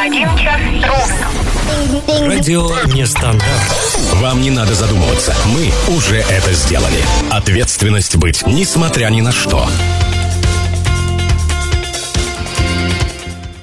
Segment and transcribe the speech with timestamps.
[0.00, 2.26] Один час ровно.
[2.26, 3.44] Радио Нестандарт.
[4.14, 5.34] Вам не надо задумываться.
[5.44, 6.96] Мы уже это сделали.
[7.30, 9.68] Ответственность быть, несмотря ни на что.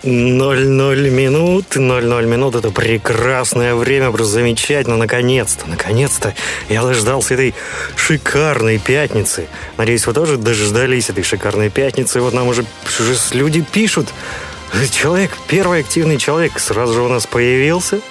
[0.04, 6.34] 00 минут, 00 минут, это прекрасное время, просто замечательно, наконец-то, наконец-то
[6.70, 7.54] я дождался этой
[7.98, 9.48] шикарной пятницы.
[9.76, 12.64] Надеюсь, вы тоже дождались этой шикарной пятницы, вот нам уже,
[13.00, 14.14] уже люди пишут,
[14.91, 18.02] человек, первый активный человек сразу же у нас появился,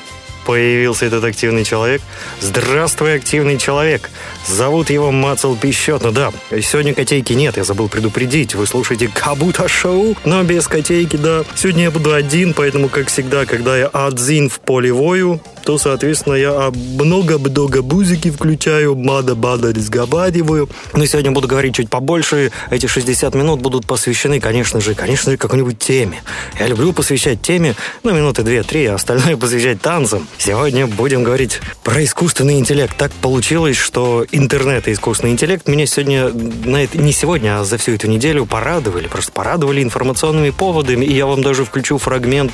[0.47, 2.01] появился этот активный человек.
[2.41, 4.11] Здравствуй, активный человек.
[4.47, 6.13] Зовут его Мацел Пищетно.
[6.13, 8.55] Да, сегодня котейки нет, я забыл предупредить.
[8.55, 11.45] Вы слушаете Кабута Шоу, но без котейки, да.
[11.57, 16.35] Сегодня я буду один, поэтому, как всегда, когда я один в поле вою, то, соответственно,
[16.35, 20.69] я много-много бузики включаю, бада-бада разговариваю.
[20.95, 22.53] Но сегодня буду говорить чуть побольше.
[22.71, 26.23] Эти 60 минут будут посвящены, конечно же, конечно же, какой-нибудь теме.
[26.61, 30.29] Я люблю посвящать теме, ну, минуты две-три, а остальное посвящать танцам.
[30.39, 32.97] Сегодня будем говорить про искусственный интеллект.
[32.97, 36.31] Так получилось, что интернет и искусственный интеллект меня сегодня,
[36.65, 39.09] на это, не сегодня, а за всю эту неделю порадовали.
[39.09, 41.05] Просто порадовали информационными поводами.
[41.05, 42.53] И я вам даже включу фрагмент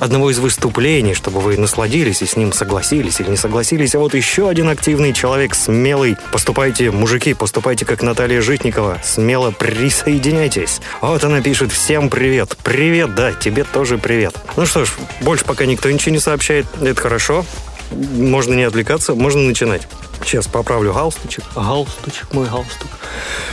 [0.00, 3.94] одного из выступлений, чтобы вы насладились и с ним согласились или не согласились.
[3.94, 6.16] А вот еще один активный человек, смелый.
[6.32, 8.98] Поступайте, мужики, поступайте как Наталья Житникова.
[9.04, 10.80] Смело присоединяйтесь.
[11.00, 12.56] Вот она пишет «Всем привет».
[12.62, 14.34] Привет, да, тебе тоже привет.
[14.56, 16.66] Ну что ж, больше пока никто ничего не сообщает.
[16.80, 17.44] Это хорошо.
[17.90, 19.88] Можно не отвлекаться, можно начинать.
[20.24, 21.44] Сейчас поправлю галстучек.
[21.54, 22.88] Галстучек, мой галстук.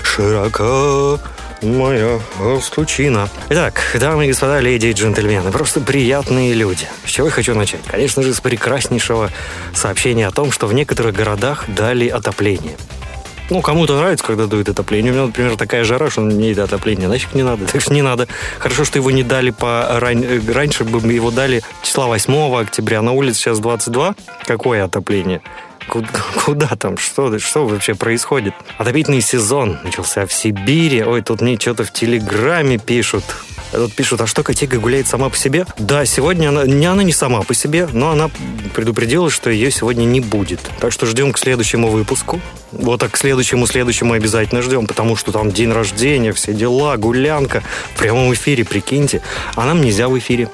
[0.04, 1.20] Широко
[1.62, 3.30] моя галстучина.
[3.50, 6.88] Итак, дамы и господа, леди и джентльмены, просто приятные люди.
[7.06, 7.82] С чего я хочу начать?
[7.86, 9.32] Конечно же, с прекраснейшего
[9.74, 12.76] сообщения о том, что в некоторых городах дали отопление.
[13.50, 15.12] Ну, кому-то нравится, когда дует отопление.
[15.12, 17.66] У меня, например, такая жара, что мне это отопление нафиг не надо.
[17.76, 18.28] Так что не надо.
[18.58, 20.00] Хорошо, что его не дали по...
[20.00, 20.26] Ран...
[20.52, 23.02] Раньше бы его дали числа 8 октября.
[23.02, 24.16] На улице сейчас 22.
[24.46, 25.42] Какое отопление?
[25.88, 26.10] Куда,
[26.46, 26.98] куда там?
[26.98, 28.54] Что, что вообще происходит?
[28.78, 31.04] Отопительный сезон начался в Сибири.
[31.04, 33.24] Ой, тут мне что-то в Телеграме пишут.
[33.72, 35.66] Тут пишут, а что котейка гуляет сама по себе?
[35.78, 38.30] Да, сегодня она, не она не сама по себе, но она
[38.74, 40.60] предупредила, что ее сегодня не будет.
[40.80, 42.40] Так что ждем к следующему выпуску.
[42.72, 47.64] Вот так к следующему, следующему обязательно ждем, потому что там день рождения, все дела, гулянка.
[47.94, 49.22] В прямом эфире, прикиньте.
[49.56, 50.50] А нам нельзя в эфире.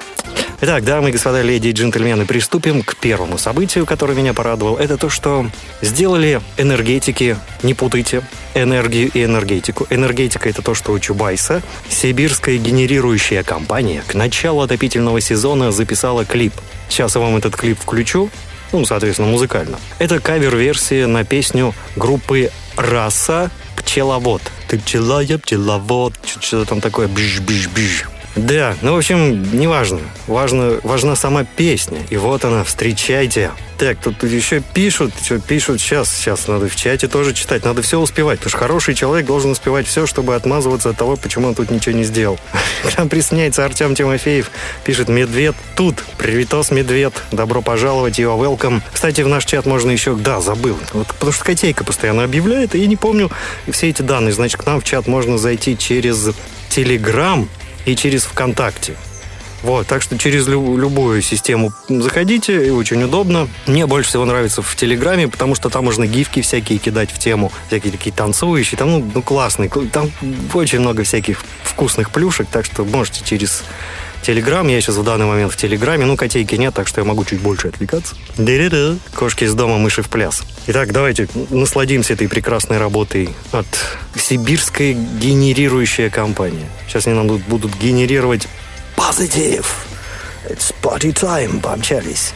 [0.64, 4.78] Итак, дамы и господа, леди и джентльмены, приступим к первому событию, которое меня порадовало.
[4.78, 5.50] Это то, что
[5.80, 8.22] сделали энергетики, не путайте,
[8.54, 9.88] энергию и энергетику.
[9.90, 11.62] Энергетика– это то, что у Чубайса.
[11.88, 16.52] Сибирская генерирующая компания к началу отопительного сезона записала клип.
[16.88, 18.30] Сейчас я вам этот клип включу,
[18.70, 19.80] ну, соответственно, музыкально.
[19.98, 24.42] Это кавер-версия на песню группы «Раса Пчеловод».
[24.68, 26.14] Ты пчела, я пчеловод.
[26.40, 28.06] Что-то там такое бж-бж-бж.
[28.36, 30.00] Да, ну, в общем, неважно.
[30.26, 31.98] Важно, важна сама песня.
[32.08, 33.50] И вот она, встречайте.
[33.76, 37.98] Так, тут, еще пишут, что пишут сейчас, сейчас надо в чате тоже читать, надо все
[37.98, 41.70] успевать, потому что хороший человек должен успевать все, чтобы отмазываться от того, почему он тут
[41.70, 42.38] ничего не сделал.
[42.96, 44.52] К присоединяется Артем Тимофеев,
[44.84, 48.82] пишет «Медведь тут, привитос, Медведь, добро пожаловать, are welcome».
[48.92, 52.78] Кстати, в наш чат можно еще, да, забыл, вот, потому что Котейка постоянно объявляет, и
[52.78, 53.32] я не помню
[53.68, 56.30] все эти данные, значит, к нам в чат можно зайти через
[56.68, 57.48] Телеграм,
[57.86, 58.94] и через ВКонтакте.
[59.62, 63.48] Вот, так что через лю- любую систему заходите, и очень удобно.
[63.66, 67.52] Мне больше всего нравится в Телеграме, потому что там можно гифки всякие кидать в тему,
[67.68, 70.10] всякие такие танцующие, там, ну, ну классные, там
[70.52, 73.62] очень много всяких вкусных плюшек, так что можете через
[74.22, 77.24] Телеграм, я сейчас в данный момент в Телеграме, ну, котейки нет, так что я могу
[77.24, 78.14] чуть больше отвлекаться.
[78.38, 78.96] Да-да-да.
[79.14, 80.42] Кошки из дома, мыши в пляс.
[80.68, 83.66] Итак, давайте насладимся этой прекрасной работой от
[84.14, 86.66] сибирской генерирующая компания.
[86.86, 88.46] Сейчас они нам будут генерировать
[88.96, 89.86] позитив.
[90.48, 92.32] It's party time, помчались.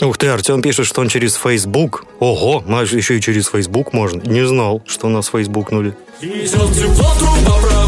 [0.00, 2.06] Ух ты, Артем пишет, что он через Facebook.
[2.20, 2.62] Ого,
[2.96, 4.22] еще и через Facebook можно.
[4.22, 5.94] Не знал, что нас фейсбукнули.
[6.22, 7.79] Идет тепло трубопровод,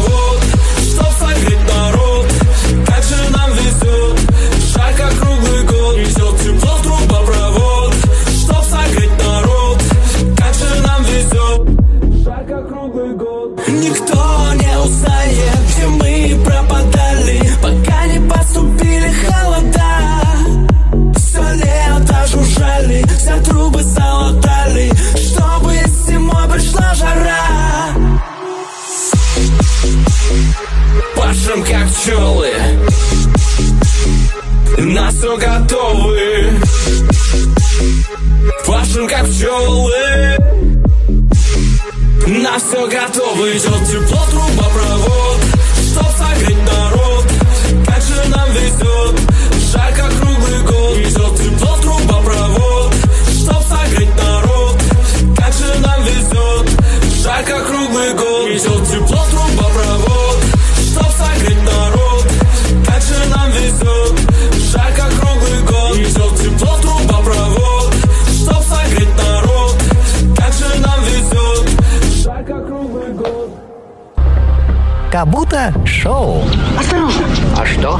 [26.95, 27.93] жара.
[31.15, 32.53] Пашем как пчелы.
[34.77, 36.59] На все готовы.
[38.65, 40.37] Пашем как пчелы.
[42.25, 45.39] На все готово идет тепло, трубопровод
[45.91, 47.25] Чтоб согреть народ.
[47.85, 49.19] Как же нам везет
[49.71, 50.22] Жарко круглый
[58.53, 60.43] Идет тепло, трубопровод
[60.77, 62.27] Чтоб согреть народ
[62.85, 67.95] Как же нам везет Жарко круглый год Идет тепло, трубопровод
[68.31, 69.75] Чтоб согреть народ
[70.37, 73.49] Как же нам везет Жарко круглый год
[75.11, 75.27] Как
[75.87, 76.43] шоу.
[76.79, 77.25] Осторожно!
[77.57, 77.99] А что?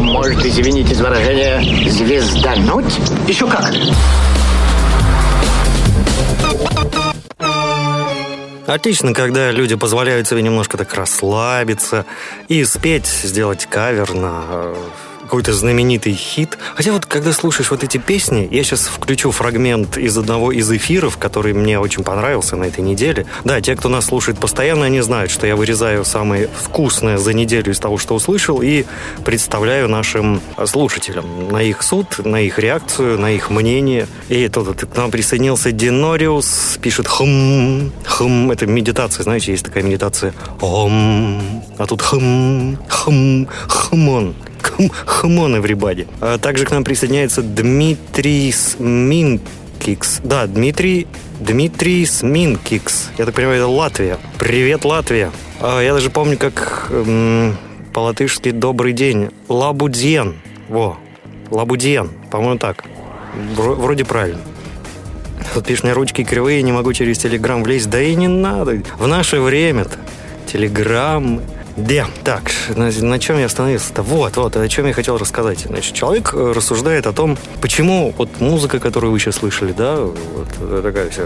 [0.00, 3.00] Может, извините за выражение, звездануть?
[3.28, 3.70] Еще как!
[8.66, 12.06] Отлично, когда люди позволяют себе немножко так расслабиться
[12.48, 14.74] и спеть, сделать кавер на э,
[15.24, 16.58] какой-то знаменитый хит.
[16.74, 21.16] Хотя вот когда слушаешь вот эти песни, я сейчас включу фрагмент из одного из эфиров,
[21.16, 23.26] который мне очень понравился на этой неделе.
[23.44, 27.72] Да, те, кто нас слушает постоянно, они знают, что я вырезаю самое вкусное за неделю
[27.72, 28.84] из того, что услышал, и
[29.24, 34.06] представляю нашим слушателям на их суд, на их реакцию, на их мнение.
[34.28, 40.34] И тут к нам присоединился Динориус, пишет хм, хм, это медитация, знаете, есть такая медитация
[40.60, 44.34] ом, а тут хм, хм, хмон.
[44.78, 44.90] Come
[45.38, 46.06] on, everybody.
[46.20, 50.20] А также к нам присоединяется Дмитрий Сминкикс.
[50.22, 51.06] Да, Дмитрий,
[51.40, 53.10] Дмитрий Сминкикс.
[53.18, 54.18] Я так понимаю, это Латвия.
[54.38, 55.30] Привет, Латвия.
[55.60, 57.56] А, я даже помню, как м,
[57.92, 59.30] по-латышски «добрый день».
[59.48, 60.34] Labdien.
[60.68, 60.96] Во,
[61.50, 62.10] Labdien.
[62.30, 62.84] По-моему, так.
[63.56, 64.40] Вро- вроде правильно.
[65.52, 67.90] Тут пишешь, мне ручки кривые, не могу через телеграм влезть.
[67.90, 68.82] Да и не надо.
[68.98, 69.98] В наше время-то.
[70.46, 71.40] Телеграм.
[71.76, 74.02] Да, так, на, на чем я остановился-то?
[74.02, 75.60] Вот, вот, о чем я хотел рассказать.
[75.60, 80.82] Значит, человек э, рассуждает о том, почему вот музыка, которую вы сейчас слышали, да, вот
[80.82, 81.24] такая вся...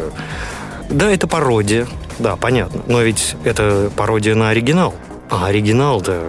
[0.89, 1.87] Да, это пародия,
[2.19, 4.95] да, понятно, но ведь это пародия на оригинал.
[5.29, 6.23] А оригинал-то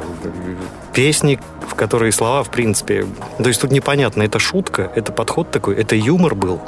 [0.93, 1.39] песни,
[1.69, 3.05] в которые слова, в принципе...
[3.37, 6.61] То есть тут непонятно, это шутка, это подход такой, это юмор был,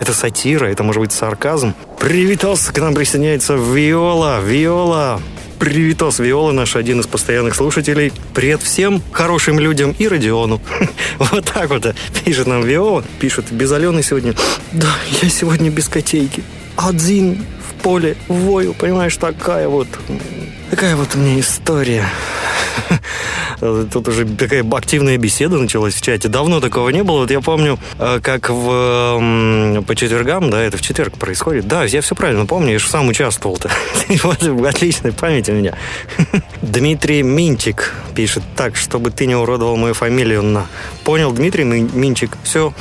[0.00, 1.74] это сатира, это может быть сарказм.
[1.98, 5.20] Привитос, к нам присоединяется Виола, Виола.
[5.58, 8.12] Привитос, Виола, наш один из постоянных слушателей.
[8.34, 10.60] Привет всем хорошим людям и Родиону.
[11.18, 11.94] Вот так вот
[12.24, 13.02] пишет нам Виола.
[13.20, 14.34] Пишет, без Алены сегодня.
[14.72, 16.42] Да, я сегодня без котейки.
[16.76, 19.88] Один в поле вою, понимаешь, такая вот...
[20.76, 22.04] Такая вот у меня история.
[23.60, 26.28] Тут уже такая активная беседа началась в чате.
[26.28, 27.20] Давно такого не было.
[27.20, 31.66] Вот я помню, э, как в, по четвергам, да, это в четверг происходит.
[31.66, 33.70] Да, я все правильно помню, я же сам участвовал-то.
[34.68, 35.72] Отличная память у меня.
[36.60, 40.66] Дмитрий Минчик пишет так, чтобы ты не уродовал мою фамилию на...
[41.04, 42.36] Понял, Дмитрий Ми- Минчик?
[42.44, 42.74] Все,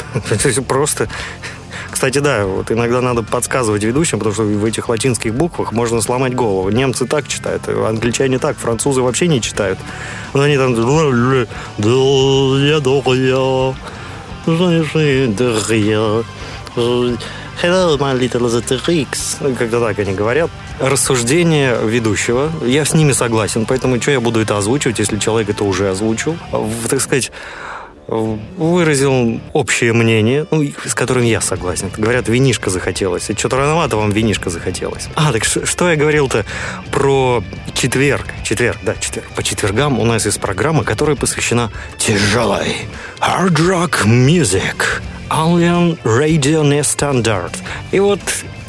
[0.68, 1.08] просто...
[2.06, 6.36] Кстати, да, вот иногда надо подсказывать ведущим, потому что в этих латинских буквах можно сломать
[6.36, 6.70] голову.
[6.70, 9.80] Немцы так читают, англичане так, французы вообще не читают.
[10.36, 10.76] Но они там...
[17.64, 19.38] Hello, my little Asterix.
[19.40, 20.52] Ну, Как-то так они говорят.
[20.80, 22.52] Рассуждение ведущего.
[22.64, 26.38] Я с ними согласен, поэтому что я буду это озвучивать, если человек это уже озвучил?
[26.52, 27.32] В, Так сказать,
[28.08, 31.90] выразил общее мнение, ну, с которым я согласен.
[31.98, 33.30] Говорят, винишко захотелось.
[33.30, 35.08] И что-то рановато вам винишко захотелось.
[35.16, 36.46] А, так что я говорил-то
[36.92, 37.44] про
[37.74, 38.26] четверг?
[38.44, 39.28] Четверг, да, четверг.
[39.36, 42.76] По четвергам у нас есть программа, которая посвящена тяжелой
[43.20, 45.02] hard rock music.
[45.30, 47.54] Alien Radio стандарт.
[47.92, 48.20] И вот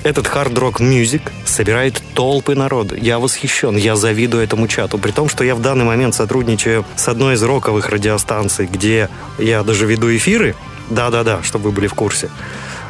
[0.06, 2.94] этот хард-рок мюзик собирает толпы народа.
[2.94, 4.98] Я восхищен, я завидую этому чату.
[4.98, 9.64] При том, что я в данный момент сотрудничаю с одной из роковых радиостанций, где я
[9.64, 10.54] даже веду эфиры.
[10.90, 12.30] Да-да-да, чтобы вы были в курсе.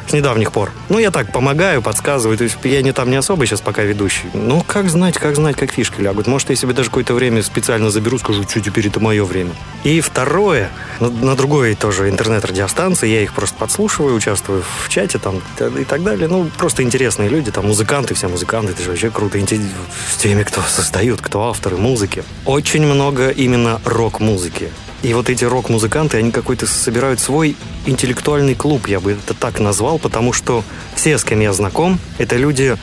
[0.07, 0.71] С недавних пор.
[0.89, 2.37] Ну, я так помогаю, подсказываю.
[2.37, 4.27] То есть я не там не особо сейчас пока ведущий.
[4.33, 6.27] Ну, как знать, как знать, как фишки лягут.
[6.27, 9.51] Может, я себе даже какое-то время специально заберу, скажу, что теперь это мое время.
[9.83, 10.69] И второе,
[11.01, 15.41] на, на другой тоже интернет-радиостанции, я их просто подслушиваю, участвую в чате там
[15.77, 16.29] и так далее.
[16.29, 19.37] Ну, просто интересные люди, там музыканты, все музыканты, это же вообще круто.
[19.37, 22.23] С теми, кто создают, кто авторы музыки.
[22.45, 24.71] Очень много именно рок-музыки.
[25.03, 29.99] И вот эти рок-музыканты, они какой-то собирают свой интеллектуальный клуб, я бы это так назвал,
[29.99, 30.63] потому что
[30.95, 32.75] все, с кем я знаком, это люди,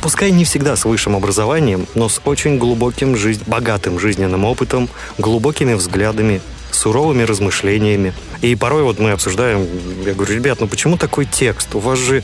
[0.00, 5.74] пускай не всегда с высшим образованием, но с очень глубоким, жизнь, богатым жизненным опытом, глубокими
[5.74, 8.14] взглядами, суровыми размышлениями.
[8.42, 9.66] И порой вот мы обсуждаем,
[10.04, 11.74] я говорю, ребят, ну почему такой текст?
[11.74, 12.22] У вас же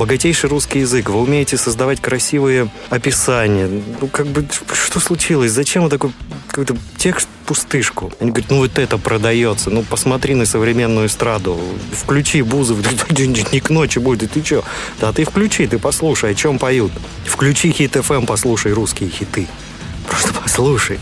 [0.00, 3.68] богатейший русский язык, вы умеете создавать красивые описания.
[4.00, 5.52] Ну, как бы, что случилось?
[5.52, 6.10] Зачем вы такой
[6.48, 8.10] какой-то текст пустышку?
[8.18, 9.68] Они говорят, ну, вот это продается.
[9.68, 11.60] Ну, посмотри на современную эстраду.
[11.92, 12.78] Включи Бузов.
[13.10, 14.32] Не к ночи будет.
[14.32, 14.64] Ты что?
[15.02, 16.92] Да ты включи, ты послушай, о чем поют.
[17.26, 19.48] Включи хит FM, послушай русские хиты.
[20.08, 20.98] Просто послушай.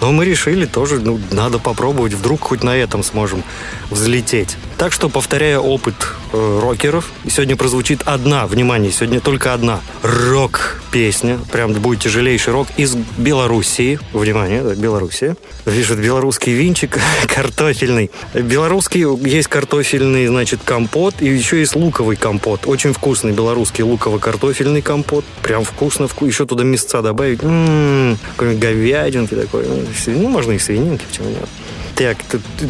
[0.00, 3.42] Но мы решили тоже, ну, надо попробовать, вдруг хоть на этом сможем
[3.90, 4.56] взлететь.
[4.76, 5.94] Так что, повторяя опыт
[6.32, 12.94] э, рокеров, сегодня прозвучит одна, внимание, сегодня только одна рок-песня, прям будет тяжелейший рок из
[13.16, 13.98] Белоруссии.
[14.12, 15.36] Внимание, да, Белоруссия.
[15.64, 16.98] Пишет белорусский винчик
[17.34, 18.10] картофельный.
[18.34, 22.66] Белорусский есть картофельный, значит, компот, и еще есть луковый компот.
[22.66, 25.24] Очень вкусный белорусский луково-картофельный компот.
[25.42, 26.28] Прям вкусно, вкус.
[26.28, 27.42] Еще туда мясца добавить.
[27.42, 29.64] М-м-м, говядинки такой.
[30.06, 31.48] Ну, можно и свининки, почему нет.
[31.94, 32.18] Так,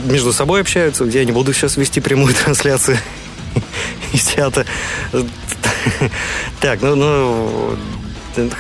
[0.04, 1.04] между собой общаются.
[1.04, 2.99] Я не буду сейчас вести прямую трансляцию
[4.12, 4.64] из чата.
[6.61, 7.76] Так, ну, ну,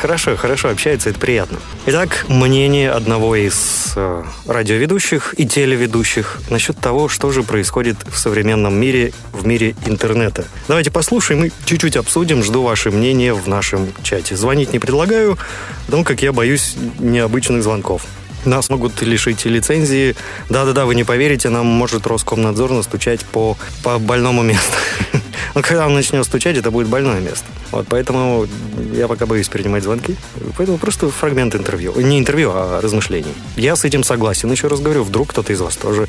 [0.00, 1.58] хорошо, хорошо общаются, это приятно.
[1.86, 8.74] Итак, мнение одного из э, радиоведущих и телеведущих насчет того, что же происходит в современном
[8.74, 10.46] мире, в мире интернета.
[10.68, 12.42] Давайте послушаем и чуть-чуть обсудим.
[12.42, 14.36] Жду ваше мнение в нашем чате.
[14.36, 15.38] Звонить не предлагаю,
[15.86, 18.02] потому как я боюсь необычных звонков.
[18.46, 20.14] Нас могут лишить лицензии.
[20.48, 24.72] Да-да-да, вы не поверите, нам может Роскомнадзор настучать по, по больному месту.
[25.54, 27.46] Но когда он начнет стучать, это будет больное место.
[27.72, 28.46] Вот, поэтому
[28.92, 30.16] я пока боюсь принимать звонки.
[30.56, 31.92] Поэтому просто фрагмент интервью.
[32.00, 33.34] Не интервью, а размышлений.
[33.56, 34.50] Я с этим согласен.
[34.52, 36.06] Еще раз говорю, вдруг кто-то из вас тоже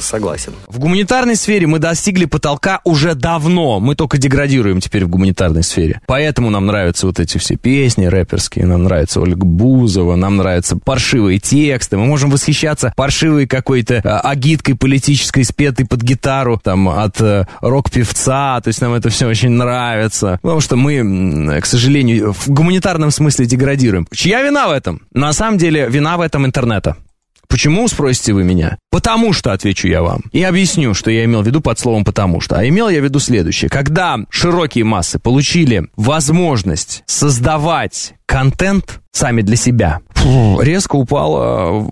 [0.00, 0.52] согласен.
[0.68, 3.80] В гуманитарной сфере мы достигли потолка уже давно.
[3.80, 6.00] Мы только деградируем теперь в гуманитарной сфере.
[6.06, 11.38] Поэтому нам нравятся вот эти все песни рэперские, нам нравится Ольга Бузова, нам нравятся паршивые
[11.38, 11.96] тексты.
[11.96, 18.60] Мы можем восхищаться паршивой какой-то э, агиткой политической, спетой под гитару, там, от э, рок-певца.
[18.60, 20.38] То есть нам это все очень нравится.
[20.42, 24.06] Потому что мы, к сожалению, в гуманитарном смысле деградируем.
[24.12, 25.02] Чья вина в этом?
[25.12, 26.96] На самом деле, вина в этом интернета.
[27.50, 28.78] Почему, спросите вы меня?
[28.90, 30.22] Потому что, отвечу я вам.
[30.32, 32.56] И объясню, что я имел в виду под словом «потому что».
[32.56, 33.68] А имел я в виду следующее.
[33.68, 40.00] Когда широкие массы получили возможность создавать контент сами для себя,
[40.60, 41.84] резко упало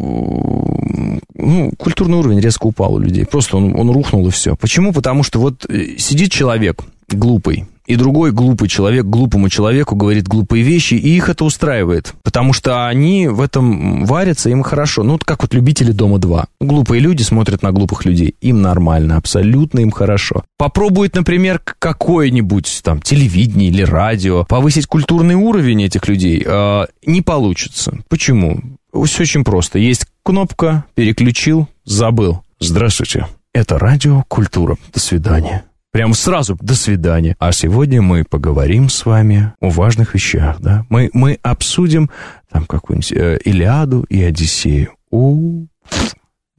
[1.35, 3.25] ну, культурный уровень резко упал у людей.
[3.25, 4.57] Просто он, он рухнул и все.
[4.57, 4.93] Почему?
[4.93, 10.63] Потому что вот э, сидит человек глупый, и другой глупый человек глупому человеку говорит глупые
[10.63, 15.03] вещи, и их это устраивает, потому что они в этом варятся, им хорошо.
[15.03, 16.45] Ну, вот как вот любители «Дома-2».
[16.61, 20.45] Глупые люди смотрят на глупых людей, им нормально, абсолютно им хорошо.
[20.59, 27.99] Попробует, например, какое-нибудь там телевидение или радио повысить культурный уровень этих людей, э, не получится.
[28.09, 28.61] Почему?
[29.07, 29.79] Все очень просто.
[29.79, 32.43] Есть кнопка, переключил, забыл.
[32.61, 33.27] Здравствуйте.
[33.55, 34.77] Это радио «Культура».
[34.93, 35.65] До свидания.
[35.91, 37.35] Прямо сразу «до свидания».
[37.39, 40.85] А сегодня мы поговорим с вами о важных вещах, да?
[40.91, 42.11] Мы, мы обсудим
[42.53, 44.95] там какую-нибудь э, Илиаду и Одиссею.
[45.11, 45.67] У,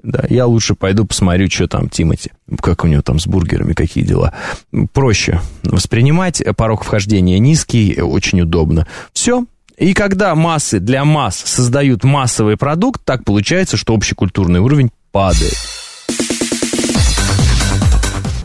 [0.02, 4.04] да, я лучше пойду посмотрю, что там Тимати, как у него там с бургерами, какие
[4.04, 4.34] дела.
[4.94, 8.88] Проще воспринимать, порог вхождения низкий, очень удобно.
[9.14, 9.46] Все,
[9.78, 15.56] и когда массы для масс создают массовый продукт, так получается, что общий культурный уровень падает.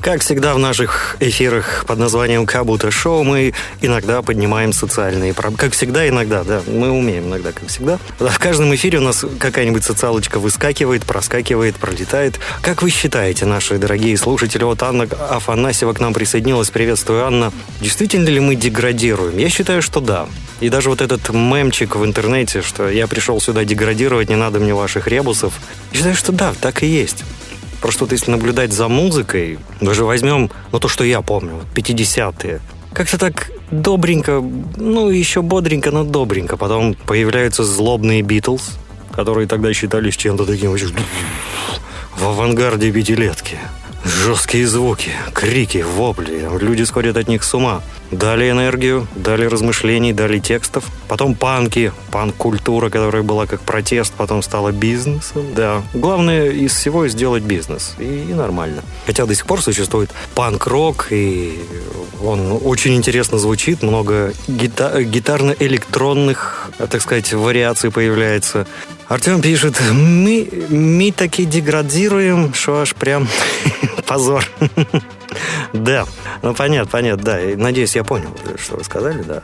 [0.04, 5.56] Как всегда в наших эфирах под названием «Кабута Шоу» мы иногда поднимаем социальные проблемы.
[5.56, 6.60] Как всегда, иногда, да.
[6.66, 7.98] Мы умеем иногда, как всегда.
[8.18, 12.38] В каждом эфире у нас какая-нибудь социалочка выскакивает, проскакивает, пролетает.
[12.60, 16.68] Как вы считаете, наши дорогие слушатели, вот Анна Афанасьева к нам присоединилась.
[16.68, 17.50] Приветствую, Анна.
[17.80, 19.38] Действительно ли мы деградируем?
[19.38, 20.26] Я считаю, что да.
[20.60, 24.74] И даже вот этот мемчик в интернете, что я пришел сюда деградировать, не надо мне
[24.74, 25.54] ваших ребусов.
[25.92, 27.24] Я считаю, что да, так и есть.
[27.84, 32.62] Просто вот если наблюдать за музыкой, даже возьмем, ну, то, что я помню, 50-е,
[32.94, 34.42] как-то так добренько,
[34.78, 36.56] ну, еще бодренько, но добренько.
[36.56, 38.78] Потом появляются злобные Битлз,
[39.12, 40.74] которые тогда считались чем-то таким
[42.16, 43.58] в авангарде пятилетки.
[44.02, 46.48] Жесткие звуки, крики, вопли.
[46.58, 47.82] Люди сходят от них с ума.
[48.14, 50.84] Дали энергию, дали размышлений, дали текстов.
[51.08, 55.42] Потом панки, панк-культура, которая была как протест, потом стала бизнесом.
[55.54, 57.94] Да, главное из всего сделать бизнес.
[57.98, 58.82] И, и нормально.
[59.06, 61.58] Хотя до сих пор существует панк-рок, и
[62.22, 63.82] он очень интересно звучит.
[63.82, 68.66] Много гита- гитарно-электронных, так сказать, вариаций появляется.
[69.08, 73.28] Артем пишет, мы, мы таки деградируем, что аж прям
[74.06, 74.44] позор.
[75.72, 76.06] Да,
[76.42, 77.38] ну понятно, понятно, да.
[77.56, 78.30] Надеюсь, я понял,
[78.62, 79.42] что вы сказали, да,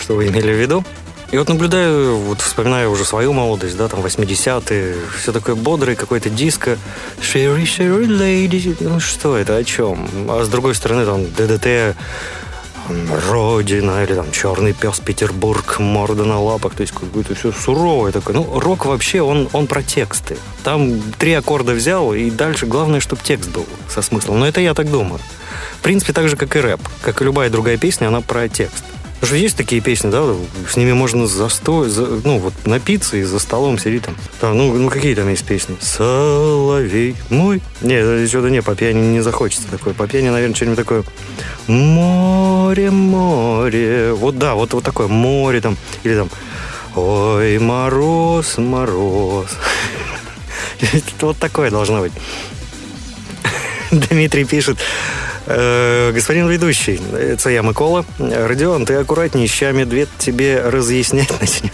[0.00, 0.84] что вы имели в виду.
[1.32, 6.30] И вот наблюдаю, вот вспоминаю уже свою молодость, да, там 80-е, все такое бодрое, какое-то
[6.30, 6.78] диско.
[7.20, 8.76] Sherry, Sherry Lady.
[8.78, 10.08] Ну что это, о чем?
[10.28, 11.96] А с другой стороны, там ДДТ
[13.30, 18.36] Родина или там Черный пес Петербург, морда на лапах, то есть какое-то все суровое такое.
[18.36, 20.36] Ну, рок вообще, он, он про тексты.
[20.64, 24.40] Там три аккорда взял, и дальше главное, чтобы текст был со смыслом.
[24.40, 25.20] Но это я так думаю.
[25.78, 26.80] В принципе, так же, как и рэп.
[27.02, 28.84] Как и любая другая песня, она про текст.
[29.26, 30.24] Потому что есть такие песни, да,
[30.70, 34.14] с ними можно застой, за, ну, вот напиться и за столом сидеть там.
[34.40, 35.76] там ну, ну, какие там есть песни?
[35.80, 37.60] Соловей мой.
[37.80, 39.94] Не, что-то не, по пьяни не захочется такое.
[39.94, 41.02] По пьяни, наверное, что-нибудь такое.
[41.66, 44.12] Море, море.
[44.12, 45.76] Вот да, вот, вот такое море там.
[46.04, 46.30] Или там
[46.94, 49.48] Ой, мороз, мороз.
[51.20, 52.12] Вот такое должно быть.
[53.90, 58.04] Дмитрий пишет, Э, господин ведущий, это я Микола.
[58.18, 61.72] Родион, ты аккуратней, ща медведь тебе разъяснять начнет.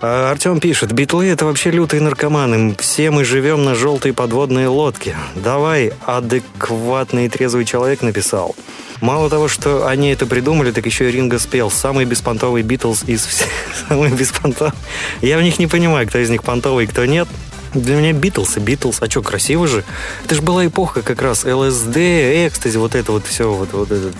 [0.00, 2.76] А Артем пишет, битлы это вообще лютые наркоманы.
[2.78, 5.16] Все мы живем на желтой подводной лодке.
[5.34, 8.54] Давай, адекватный и трезвый человек написал.
[9.02, 11.72] Мало того, что они это придумали, так еще и Ринго спел.
[11.72, 13.48] Самый беспонтовый Битлз из всех.
[13.88, 14.72] Самый беспонтовый.
[15.20, 17.26] Я в них не понимаю, кто из них понтовый, кто нет.
[17.74, 18.98] Для меня Битлз и Битлз.
[19.00, 19.84] А что, красиво же?
[20.24, 24.12] Это же была эпоха как раз ЛСД, экстази, вот это вот все, вот, вот это,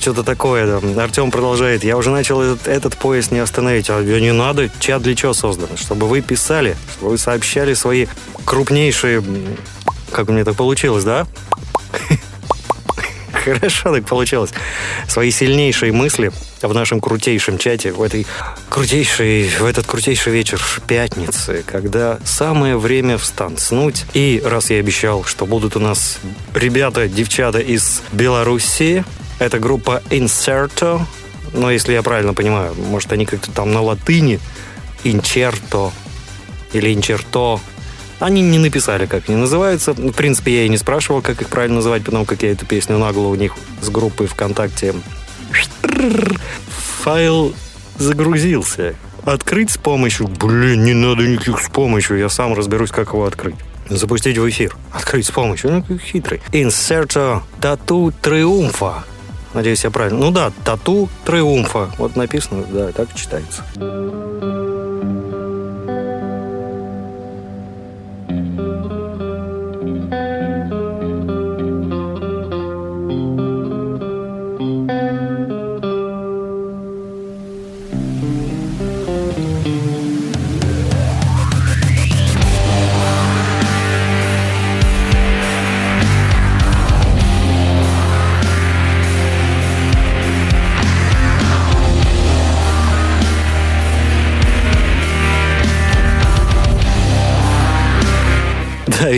[0.00, 0.80] что-то такое.
[0.80, 0.98] Там.
[0.98, 1.84] Артем продолжает.
[1.84, 3.90] Я уже начал этот, этот поезд не остановить.
[3.90, 4.70] А не надо.
[4.80, 5.68] Чат для чего создан?
[5.76, 8.06] Чтобы вы писали, чтобы вы сообщали свои
[8.44, 9.22] крупнейшие...
[10.10, 11.26] Как у меня так получилось, да?
[13.44, 14.50] Хорошо так получилось.
[15.08, 16.32] Свои сильнейшие мысли
[16.62, 18.26] в нашем крутейшем чате, в, этой
[18.68, 24.04] крутейшей, в этот крутейший вечер пятницы, когда самое время встанцнуть.
[24.14, 26.18] И раз я обещал, что будут у нас
[26.54, 29.04] ребята, девчата из Белоруссии,
[29.38, 31.00] это группа Inserto,
[31.52, 34.38] но если я правильно понимаю, может они как-то там на латыни,
[35.04, 35.92] Incerto
[36.72, 37.60] или Incerto,
[38.20, 39.92] они не написали, как они называются.
[39.92, 42.98] В принципе, я и не спрашивал, как их правильно называть, потому как я эту песню
[42.98, 44.94] нагло у них с группой ВКонтакте.
[47.02, 47.54] Файл
[47.98, 48.94] загрузился.
[49.24, 50.28] Открыть с помощью...
[50.28, 52.18] Блин, не надо никаких с помощью.
[52.18, 53.56] Я сам разберусь, как его открыть.
[53.88, 54.76] Запустить в эфир.
[54.92, 55.72] Открыть с помощью.
[55.72, 56.40] Ну, как хитрый.
[56.52, 59.02] Inserto Tattoo Triumpha.
[59.52, 60.18] Надеюсь, я правильно.
[60.20, 61.90] Ну да, тату триумфа.
[61.98, 63.64] Вот написано, да, так читается.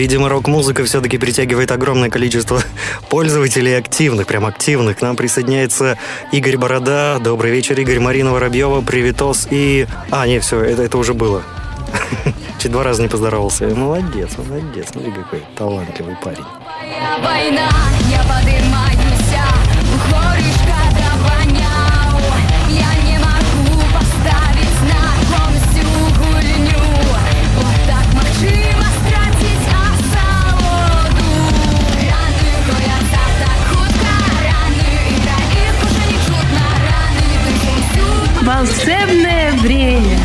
[0.03, 2.61] Видимо, рок-музыка все-таки притягивает огромное количество
[3.09, 4.97] пользователей активных, прям активных.
[4.97, 5.97] К нам присоединяется
[6.33, 7.19] Игорь Борода.
[7.19, 7.99] Добрый вечер, Игорь.
[7.99, 9.87] Марина Воробьева, Привитос и...
[10.11, 11.41] А, нет, все, это, это уже было.
[12.59, 13.65] Чуть два раза не поздоровался.
[13.67, 14.87] Молодец, молодец.
[14.91, 16.43] Смотри, какой талантливый парень.
[17.23, 17.69] Война,
[18.11, 18.72] я поднимаюсь,
[39.03, 40.22] Волшебное время.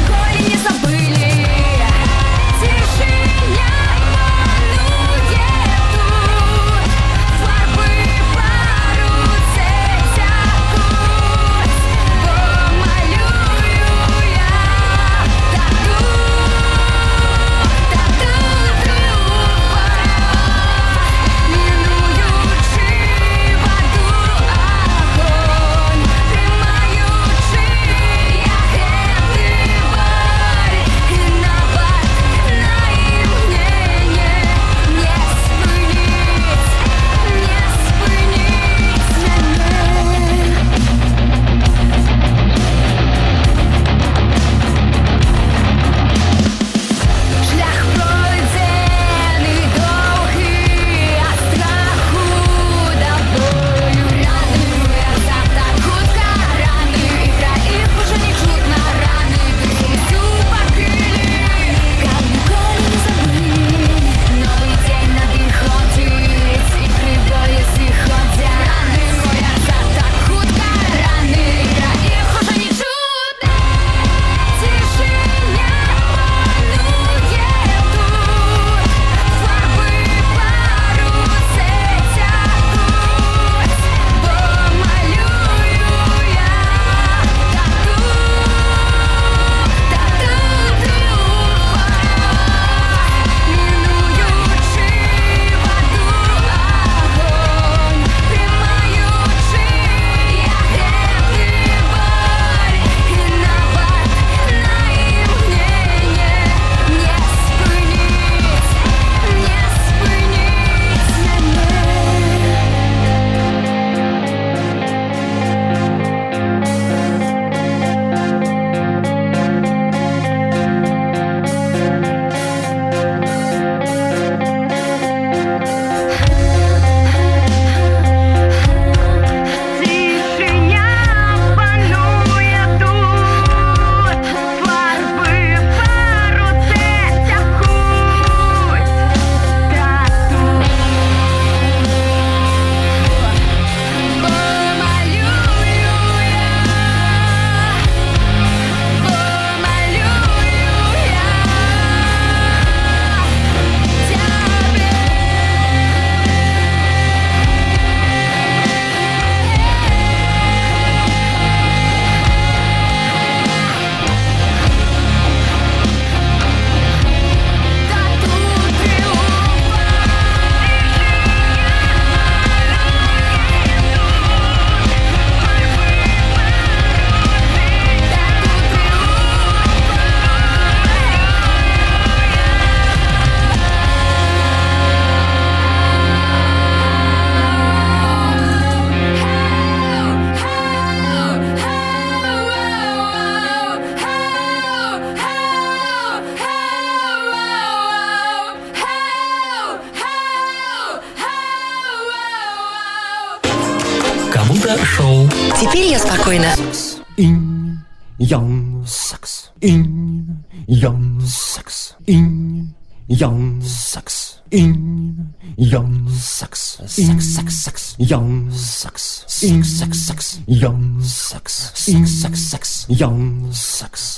[219.38, 224.17] sex, sex, young sex, sex, sex, young sex.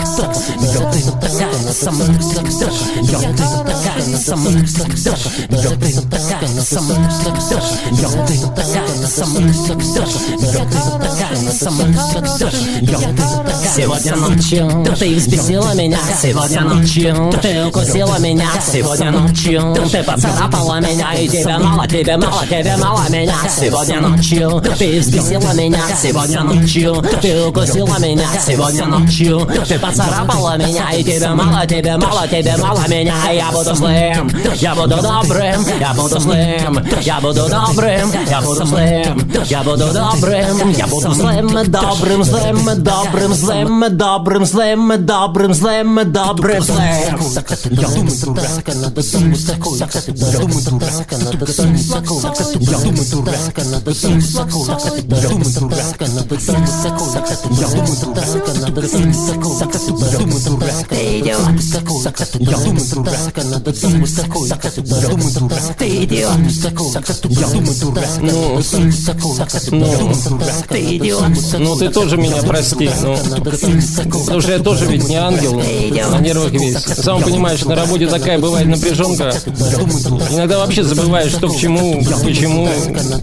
[0.01, 4.61] Não tem pra cá, sama Não tem pra cá, sama Não
[5.77, 6.93] tem pra cá, sama
[7.91, 9.77] Não tem pra cá, sama Não tem
[10.97, 11.83] pra cá, sama
[13.75, 21.13] Сегодня ночью ты взбесила меня Сегодня ночью ты укусила меня Сегодня ночью ты поцарапала меня
[21.13, 27.03] И тебе мало, тебе мало, тебе мало меня Сегодня ночью ты взбесила меня Сегодня ночью
[27.21, 32.81] ты укусила меня Сегодня ночью ты поцарапала меня И тебе мало, тебе мало, тебе мало
[32.87, 38.65] меня Я буду злым, я буду добрым Я буду злым, я буду добрым Я буду
[38.65, 46.11] злым, я буду добрым Я буду злым, добрым, злым, добрым, злым, добрым, злым, добрым, злым,
[46.11, 46.81] добрым, злым.
[47.71, 49.79] Я думаю, дурак, надо думать такой.
[49.79, 52.21] Я думаю, дурак, надо думать такой.
[52.59, 54.67] Я думаю, дурак, надо думать такой.
[55.09, 55.51] Я думаю,
[58.01, 59.80] дурак, надо думать такой.
[64.91, 65.29] Я думаю,
[65.77, 66.31] Ты идиот.
[67.29, 67.73] Я думаю,
[68.21, 68.61] Ну,
[70.69, 71.23] Ты идиот.
[71.59, 72.89] ну ты тоже меня прости.
[74.27, 75.53] Ну, что я тоже ведь не ангел.
[76.11, 76.77] На нервах весь.
[76.77, 79.33] Сам понимаешь, на работе такая бывает напряженка.
[80.31, 82.67] Иногда вообще забываешь, что к чему, почему,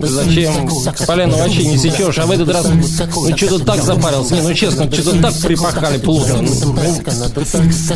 [0.01, 0.69] зачем.
[1.07, 2.19] Поляну вообще не сечешь.
[2.19, 4.35] А в этот раз, ну что-то так запарился.
[4.35, 6.39] Не, ну честно, что-то так припахали плохо.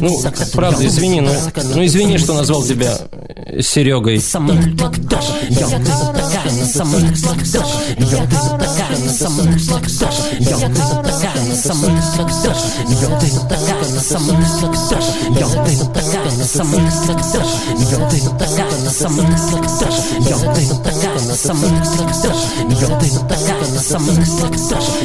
[0.01, 1.33] Ну, правда, извини, но,
[1.75, 2.99] ну извини, что назвал тебя
[3.61, 4.21] Серегой.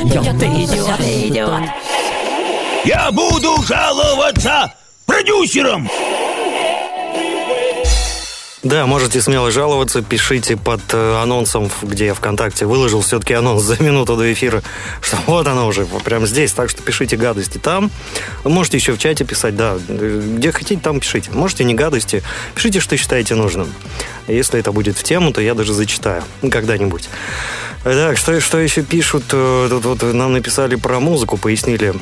[0.06, 1.64] Я ты идиот, ты идиот.
[2.88, 4.74] Я буду жаловаться
[5.06, 5.90] продюсерам.
[8.64, 13.84] Да, можете смело жаловаться, пишите под э, анонсом, где я ВКонтакте выложил все-таки анонс за
[13.84, 14.64] минуту до эфира,
[15.02, 17.92] что вот оно уже, вот прямо здесь, так что пишите гадости там.
[18.46, 21.30] Можете еще в чате писать, да, э, где хотите, там пишите.
[21.32, 22.24] Можете не гадости,
[22.56, 23.68] пишите, что считаете нужным.
[24.30, 27.10] Если это будет в тему, то я даже зачитаю когда-нибудь.
[27.84, 29.26] Так, что, что еще пишут?
[29.34, 31.94] Э, Тут вот нам написали про музыку, пояснили.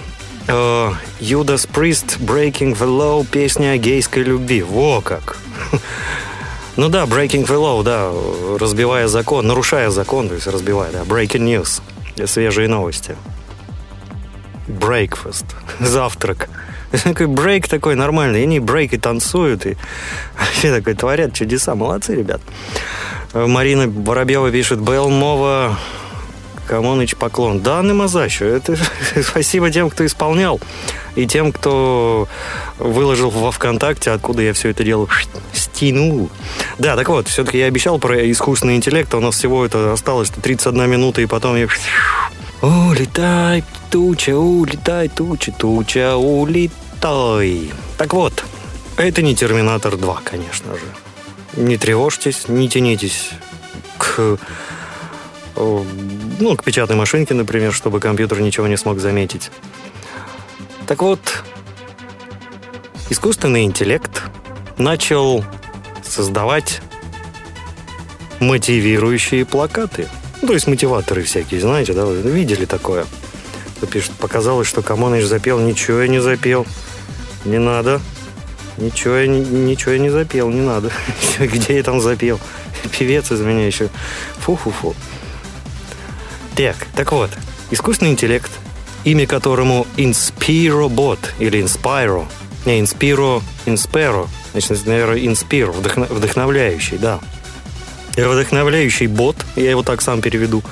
[0.47, 4.61] Э, Юдас Прист, Breaking the Law, песня о гейской любви.
[4.61, 5.37] Во как!
[6.77, 8.11] Ну да, breaking the law, да,
[8.59, 13.15] разбивая закон, нарушая закон, то есть разбивая, да, breaking news, свежие новости.
[14.67, 15.45] Breakfast,
[15.79, 16.49] завтрак.
[17.03, 19.77] Такой брейк такой нормальный, они брейк и танцуют, и
[20.37, 22.41] вообще такой творят чудеса, молодцы, ребят.
[23.33, 25.77] Марина Воробьева пишет, Белмова,
[26.65, 27.61] Камоныч поклон.
[27.61, 28.77] Да, Мазащу, это
[29.23, 30.59] спасибо тем, кто исполнял,
[31.15, 32.27] и тем, кто
[32.77, 35.07] выложил во ВКонтакте, откуда я все это дело
[35.53, 36.29] стянул.
[36.77, 40.29] Да, так вот, все-таки я обещал про искусственный интеллект, а у нас всего это осталось
[40.29, 41.67] 31 минута, и потом я...
[42.61, 47.71] Улетай, туча, улетай, туча, туча, улетай.
[47.97, 48.43] Так вот,
[48.97, 51.61] это не Терминатор 2, конечно же.
[51.61, 53.29] Не тревожьтесь, не тянитесь
[53.97, 54.37] к
[55.55, 59.51] ну, к печатной машинке, например, чтобы компьютер ничего не смог заметить.
[60.87, 61.19] Так вот,
[63.09, 64.23] искусственный интеллект
[64.77, 65.43] начал
[66.03, 66.81] создавать
[68.39, 70.07] мотивирующие плакаты.
[70.41, 73.05] Ну, то есть мотиваторы всякие, знаете, да, вы видели такое?
[73.91, 76.65] Пишет, показалось, что Камоныч запел, ничего я не запел.
[77.45, 78.01] Не надо.
[78.77, 80.91] Ничего я, ничего я не запел, не надо.
[81.39, 82.39] Где я там запел?
[82.97, 83.89] Певец из меня еще.
[84.39, 84.95] Фу-фу-фу.
[86.55, 87.31] Так, так вот,
[87.69, 88.49] искусственный интеллект,
[89.03, 92.25] имя которому InspiroBot или Inspiro,
[92.65, 97.19] не, Inspiro, Inspiro, значит, наверное, Inspiro, вдохно, вдохновляющий, да.
[98.15, 100.63] вдохновляющий бот, я его так сам переведу,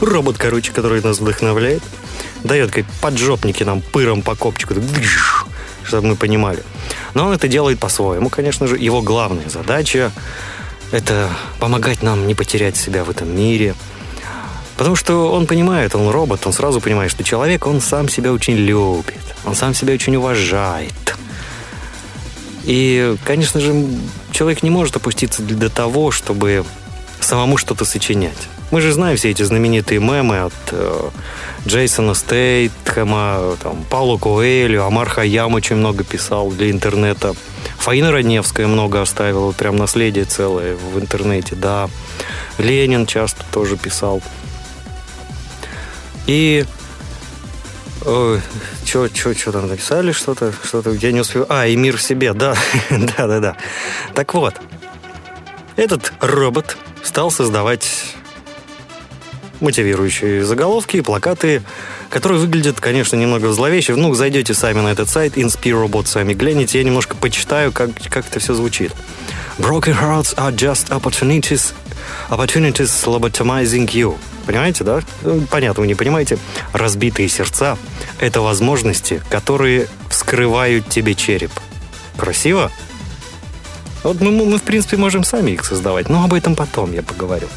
[0.00, 1.82] робот, короче, который нас вдохновляет,
[2.42, 4.74] дает как поджопники нам пыром по копчику,
[5.84, 6.62] чтобы мы понимали.
[7.12, 8.78] Но он это делает по-своему, конечно же.
[8.78, 10.12] Его главная задача–
[10.92, 11.28] это
[11.60, 13.74] помогать нам не потерять себя в этом мире.
[14.76, 18.56] Потому что он понимает, он робот, он сразу понимает, что человек, он сам себя очень
[18.56, 20.92] любит, он сам себя очень уважает.
[22.64, 23.86] И, конечно же,
[24.32, 26.64] человек не может опуститься до того, чтобы
[27.20, 28.48] самому что-то сочинять.
[28.72, 31.10] Мы же знаем все эти знаменитые мемы от э,
[31.66, 37.34] Джейсона Стейтхэма, там, Паулу Коэлю, Амар Хаям очень много писал для интернета.
[37.78, 41.88] Фаина Раневская много оставила, прям наследие целое в интернете, да.
[42.58, 44.20] Ленин часто тоже писал.
[46.26, 46.64] И
[48.84, 51.46] что, что, что там написали что-то, что-то, я не успел.
[51.48, 52.54] А, и мир в себе, да,
[52.90, 53.56] да, да, да.
[54.14, 54.54] Так вот,
[55.76, 58.14] этот робот стал создавать
[59.60, 61.62] мотивирующие заголовки и плакаты,
[62.10, 63.96] которые выглядят, конечно, немного зловеще.
[63.96, 68.38] Ну, зайдете сами на этот сайт, InspiroBot, сами глянете, я немножко почитаю, как, как это
[68.38, 68.92] все звучит.
[69.58, 71.72] Broken hearts are just opportunities,
[72.28, 74.18] opportunities lobotomizing you.
[74.46, 75.00] Понимаете, да?
[75.22, 76.38] Ну, Понятно, вы не понимаете.
[76.74, 77.78] Разбитые сердца–
[78.20, 81.50] это возможности, которые вскрывают тебе череп.
[82.18, 82.70] Красиво?
[84.02, 87.48] Вот мы, мы, в принципе, можем сами их создавать, но об этом потом я поговорю.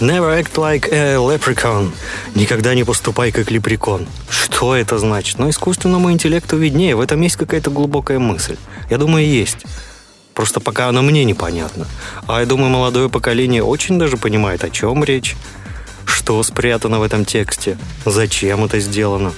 [0.00, 1.92] Never act like a leprechaun.
[2.34, 4.08] Никогда не поступай как лепрекон.
[4.28, 5.38] Что это значит?
[5.38, 6.96] Ну, искусственному интеллекту виднее.
[6.96, 8.56] В этом есть какая-то глубокая мысль.
[8.90, 9.58] Я думаю, есть.
[10.34, 11.86] Просто пока она мне непонятна.
[12.26, 15.36] А я думаю, молодое поколение очень даже понимает, о чем речь,
[16.04, 19.32] что спрятано в этом тексте, зачем это сделано.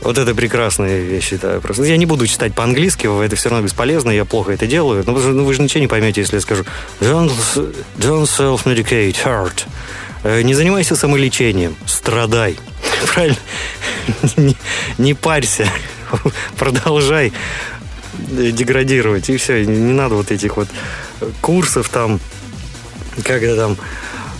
[0.00, 1.60] Вот это прекрасная вещь, считаю.
[1.60, 5.02] Просто я не буду читать по-английски, это все равно бесполезно, я плохо это делаю.
[5.04, 6.64] Но ну, вы же ничего не поймете, если я скажу
[7.00, 7.32] Don't,
[7.98, 9.64] don't self-medicate, heart.
[10.22, 12.56] Э, не занимайся самолечением, страдай.
[13.14, 13.36] Правильно?
[14.36, 14.56] Не,
[14.98, 15.68] не парься,
[16.56, 17.32] продолжай
[18.18, 19.64] деградировать, и все.
[19.64, 20.68] Не надо вот этих вот
[21.40, 22.20] курсов там,
[23.24, 23.76] это там,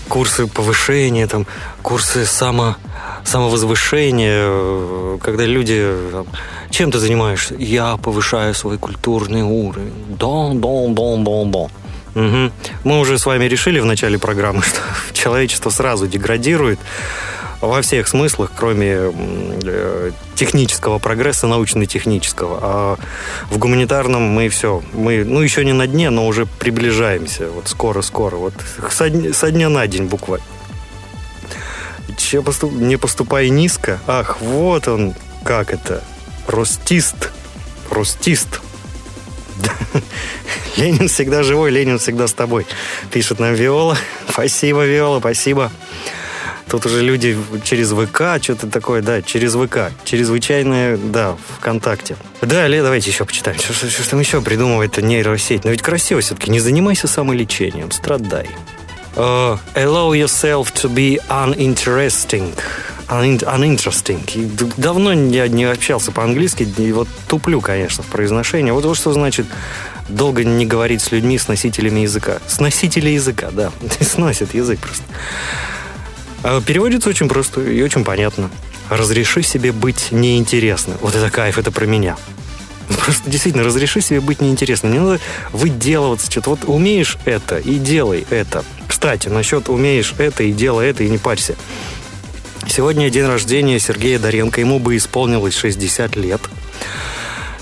[0.07, 1.45] курсы повышения, там,
[1.81, 2.75] курсы само,
[3.23, 6.27] самовозвышения, когда люди там,
[6.69, 7.55] чем ты занимаешься?
[7.55, 9.93] Я повышаю свой культурный уровень.
[10.09, 11.71] Дон, дон, дон, дон, дон.
[12.15, 12.51] Угу.
[12.83, 14.79] Мы уже с вами решили в начале программы, что
[15.13, 16.79] человечество сразу деградирует
[17.61, 19.11] во всех смыслах, кроме
[19.63, 22.59] э, технического прогресса, научно-технического.
[22.61, 22.97] А
[23.49, 27.49] в гуманитарном мы все, мы, ну, еще не на дне, но уже приближаемся.
[27.49, 28.35] Вот скоро-скоро.
[28.35, 28.53] Вот
[28.89, 30.45] со, со дня на день буквально.
[32.17, 33.99] Че поступ, не поступай низко?
[34.07, 36.03] Ах, вот он, как это.
[36.47, 37.31] Ростист.
[37.89, 38.61] Ростист.
[40.77, 42.65] Ленин всегда живой, Ленин всегда с тобой.
[43.11, 43.97] Пишет нам Виола.
[44.29, 45.71] Спасибо, Виола, спасибо.
[46.69, 49.91] Тут уже люди через ВК, что-то такое, да, через ВК.
[50.03, 52.17] Чрезвычайное, да, ВКонтакте.
[52.41, 53.57] Далее давайте еще почитаем.
[53.57, 55.63] Что, что, что там еще придумывает нейросеть?
[55.63, 56.51] Но ведь красиво все-таки.
[56.51, 58.49] Не занимайся самолечением, страдай.
[59.15, 62.53] Uh, allow yourself to be uninteresting.
[63.09, 64.21] Un- uninteresting.
[64.77, 68.71] Давно я не общался по-английски, и вот туплю, конечно, в произношении.
[68.71, 69.47] Вот, вот что значит
[70.09, 72.39] долго не говорить с людьми, с носителями языка.
[72.47, 73.71] С носителей языка, да.
[74.01, 75.03] Сносит язык просто.
[76.49, 78.49] А переводится очень просто и очень понятно.
[78.89, 80.97] Разреши себе быть неинтересным.
[81.01, 82.15] Вот это кайф, это про меня.
[82.87, 84.93] Просто действительно, разреши себе быть неинтересным.
[84.93, 85.19] Не надо
[85.51, 86.51] выделываться что-то.
[86.51, 88.63] Вот умеешь это и делай это.
[88.87, 91.57] Кстати, насчет умеешь это и делай это и не парься.
[92.65, 94.61] Сегодня день рождения Сергея Доренко.
[94.61, 96.39] Ему бы исполнилось 60 лет.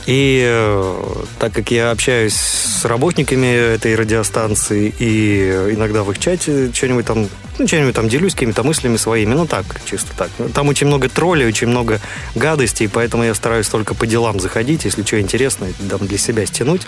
[0.06, 6.72] И э, так как я общаюсь с работниками этой радиостанции и иногда в их чате
[6.72, 10.30] что-нибудь там, ну, что-нибудь там делюсь какими-то мыслями своими, ну так, чисто так.
[10.54, 12.02] Там очень много троллей, очень много
[12.36, 16.82] гадостей, поэтому я стараюсь только по делам заходить, если что интересное, там для себя стянуть.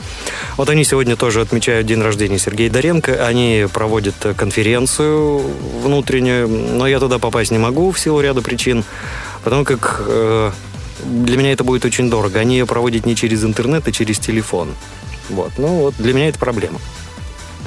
[0.58, 5.40] Вот они сегодня тоже отмечают день рождения Сергея Доренко, они проводят конференцию
[5.82, 8.84] внутреннюю, но я туда попасть не могу в силу ряда причин,
[9.44, 10.52] потому как э,
[11.04, 12.40] для меня это будет очень дорого.
[12.40, 14.74] Они ее проводят не через интернет, а через телефон.
[15.30, 15.52] Вот.
[15.58, 16.80] Ну, вот для меня это проблема.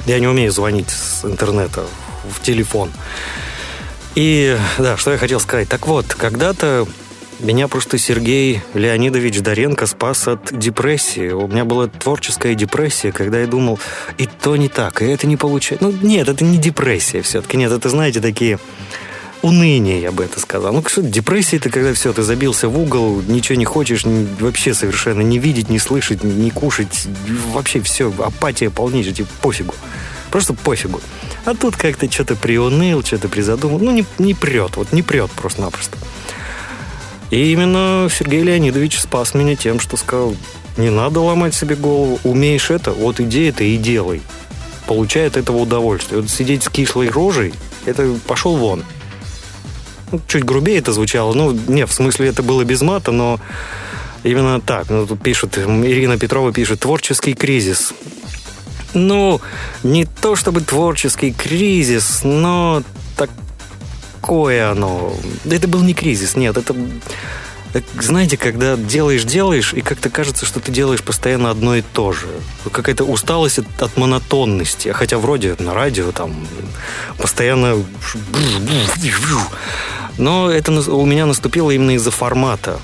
[0.05, 1.85] Я не умею звонить с интернета
[2.27, 2.91] в телефон.
[4.15, 5.69] И, да, что я хотел сказать.
[5.69, 6.87] Так вот, когда-то
[7.39, 11.31] меня просто Сергей Леонидович Доренко спас от депрессии.
[11.31, 13.79] У меня была творческая депрессия, когда я думал,
[14.17, 15.87] и то не так, и это не получается.
[15.87, 17.57] Ну, нет, это не депрессия все-таки.
[17.57, 18.59] Нет, это, знаете, такие
[19.41, 20.73] уныние, я бы это сказал.
[20.73, 24.73] Ну, что депрессия это когда все, ты забился в угол, ничего не хочешь, ни, вообще
[24.73, 27.07] совершенно не видеть, не слышать, не кушать,
[27.51, 29.73] вообще все, апатия полнейшая, типа пофигу.
[30.29, 31.01] Просто пофигу.
[31.45, 33.79] А тут как-то что-то приуныл, что-то призадумал.
[33.79, 35.97] Ну, не, не прет, вот не прет просто-напросто.
[37.31, 40.35] И именно Сергей Леонидович спас меня тем, что сказал,
[40.77, 44.21] не надо ломать себе голову, умеешь это, вот иди это и делай.
[44.85, 46.21] Получай от этого удовольствие.
[46.21, 47.53] Вот сидеть с кислой рожей,
[47.85, 48.83] это пошел вон.
[50.11, 51.33] Ну, чуть грубее это звучало.
[51.33, 53.39] Ну, не, в смысле, это было без мата, но
[54.23, 54.89] именно так.
[54.89, 57.93] Ну, тут пишет, Ирина Петрова пишет, творческий кризис.
[58.93, 59.41] Ну,
[59.83, 62.83] не то чтобы творческий кризис, но
[63.15, 65.13] такое оно.
[65.49, 66.75] Это был не кризис, нет, это...
[67.73, 72.11] так, Знаете, когда делаешь, делаешь, и как-то кажется, что ты делаешь постоянно одно и то
[72.11, 72.27] же.
[72.71, 74.89] Какая-то усталость от, от монотонности.
[74.89, 76.47] Хотя вроде на радио там
[77.17, 77.77] постоянно...
[80.17, 82.79] Но это у меня наступило именно из-за формата.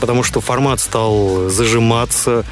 [0.00, 2.44] Потому что формат стал зажиматься.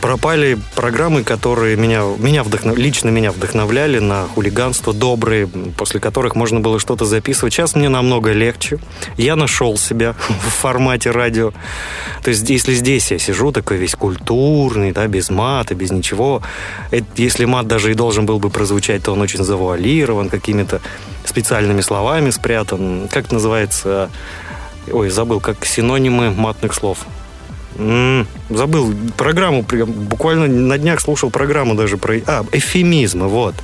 [0.00, 6.60] Пропали программы, которые меня, меня вдохнов- лично меня вдохновляли на хулиганство, добрые, после которых можно
[6.60, 7.52] было что-то записывать.
[7.52, 8.78] Сейчас мне намного легче.
[9.16, 11.52] Я нашел себя в формате радио.
[12.22, 16.42] То есть, если здесь я сижу такой весь культурный, да, без мата, без ничего,
[16.92, 20.80] это- если мат даже и должен был бы прозвучать, то он очень завуалирован, какими-то
[21.24, 23.08] специальными словами спрятан.
[23.12, 24.10] Как называется?
[24.92, 26.98] Ой, забыл, как синонимы матных слов.
[27.78, 32.16] Забыл программу, прям буквально на днях слушал программу даже про...
[32.26, 33.54] А, эфемизмы, вот.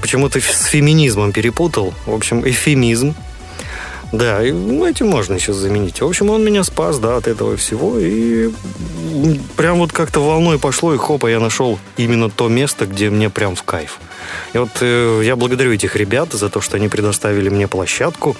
[0.00, 1.92] Почему-то с феминизмом перепутал.
[2.06, 3.14] В общем, эфемизм.
[4.12, 6.02] Да, и, этим можно еще заменить.
[6.02, 7.98] В общем, он меня спас, да, от этого всего.
[7.98, 8.50] И
[9.56, 13.56] прям вот как-то волной пошло, и хопа, я нашел именно то место, где мне прям
[13.56, 13.98] в кайф.
[14.52, 18.36] И вот э, я благодарю этих ребят за то, что они предоставили мне площадку.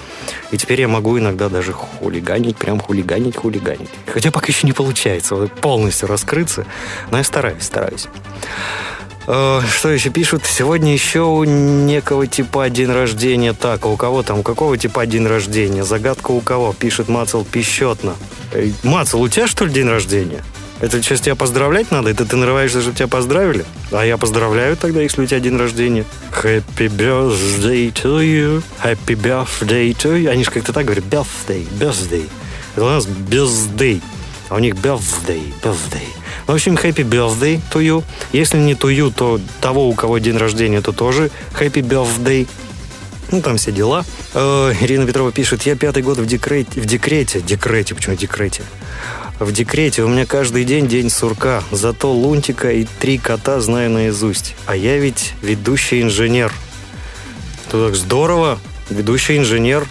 [0.51, 3.91] И теперь я могу иногда даже хулиганить, прям хулиганить, хулиганить.
[4.07, 6.67] Хотя пока еще не получается вот полностью раскрыться.
[7.11, 8.09] Но я стараюсь, стараюсь.
[9.27, 10.45] Э, Что еще пишут?
[10.45, 13.53] Сегодня еще у некого типа день рождения.
[13.53, 14.41] Так, а у кого там?
[14.41, 15.85] У какого типа день рождения?
[15.85, 16.73] Загадка у кого?
[16.73, 18.15] Пишет Мацел пищетно.
[18.83, 20.43] Мацел, у тебя что ли день рождения?
[20.81, 22.11] Это сейчас тебя поздравлять надо?
[22.11, 23.65] Это ты нарываешься, чтобы тебя поздравили?
[23.93, 26.05] А я поздравляю тогда, если у тебя день рождения.
[26.43, 28.63] Happy birthday to you.
[28.83, 30.29] Happy birthday to you.
[30.29, 31.05] Они же как-то так говорят.
[31.05, 32.29] Birthday, birthday.
[32.75, 34.01] Это у нас birthday.
[34.49, 36.09] А у них birthday, birthday.
[36.47, 38.05] В общем, happy birthday to you.
[38.33, 42.49] Если не to you, то того, у кого день рождения, то тоже happy birthday.
[43.31, 44.05] Ну, там все дела.
[44.35, 48.63] Э, Ирина Петрова пишет, я пятый год в декрете, в декрете, декрете, почему декрете?
[49.38, 54.55] В декрете у меня каждый день день сурка, зато лунтика и три кота знаю наизусть.
[54.67, 56.53] А я ведь ведущий инженер.
[57.73, 58.59] Ну так здорово,
[58.90, 59.87] ведущий инженер.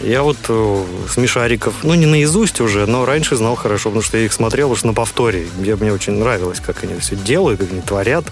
[0.00, 4.24] Я вот э, смешариков, ну не наизусть уже, но раньше знал хорошо, потому что я
[4.24, 5.46] их смотрел уж на повторе.
[5.56, 8.24] Мне, мне очень нравилось, как они все делают, как они творят,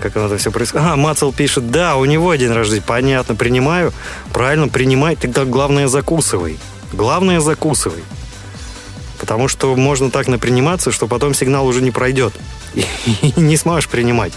[0.00, 0.86] как оно это все происходит.
[0.86, 2.82] А, Мацел пишет, да, у него день рождения.
[2.84, 3.92] Понятно, принимаю.
[4.32, 5.16] Правильно, принимай.
[5.16, 6.58] Тогда главное закусывай.
[6.92, 8.02] Главное закусывай.
[9.18, 12.32] Потому что можно так наприниматься, что потом сигнал уже не пройдет.
[12.74, 12.84] И,
[13.36, 14.32] не сможешь принимать.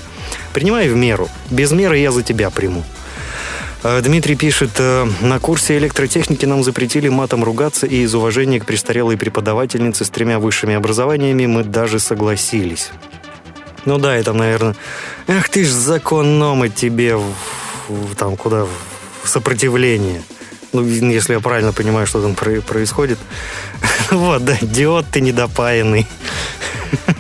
[0.54, 1.30] Принимай в меру.
[1.50, 2.84] Без меры я за тебя приму.
[3.84, 8.66] Э, Дмитрий пишет, э, на курсе электротехники нам запретили матом ругаться, и из уважения к
[8.66, 12.90] престарелой преподавательнице с тремя высшими образованиями мы даже согласились.
[13.86, 14.76] Ну да, там, наверное,
[15.28, 17.34] ах ты ж законном и тебе в-
[17.90, 20.24] в- там куда в сопротивление.
[20.72, 23.20] Ну, если я правильно понимаю, что там про- происходит.
[24.12, 26.08] Вот, да, идиот ты недопаянный.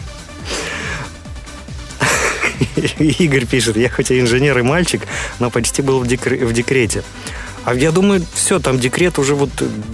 [2.99, 5.01] Игорь пишет, я хоть и инженер и мальчик,
[5.39, 7.03] но почти был в, декре- в декрете.
[7.65, 9.49] А я думаю, все, там декрет уже вот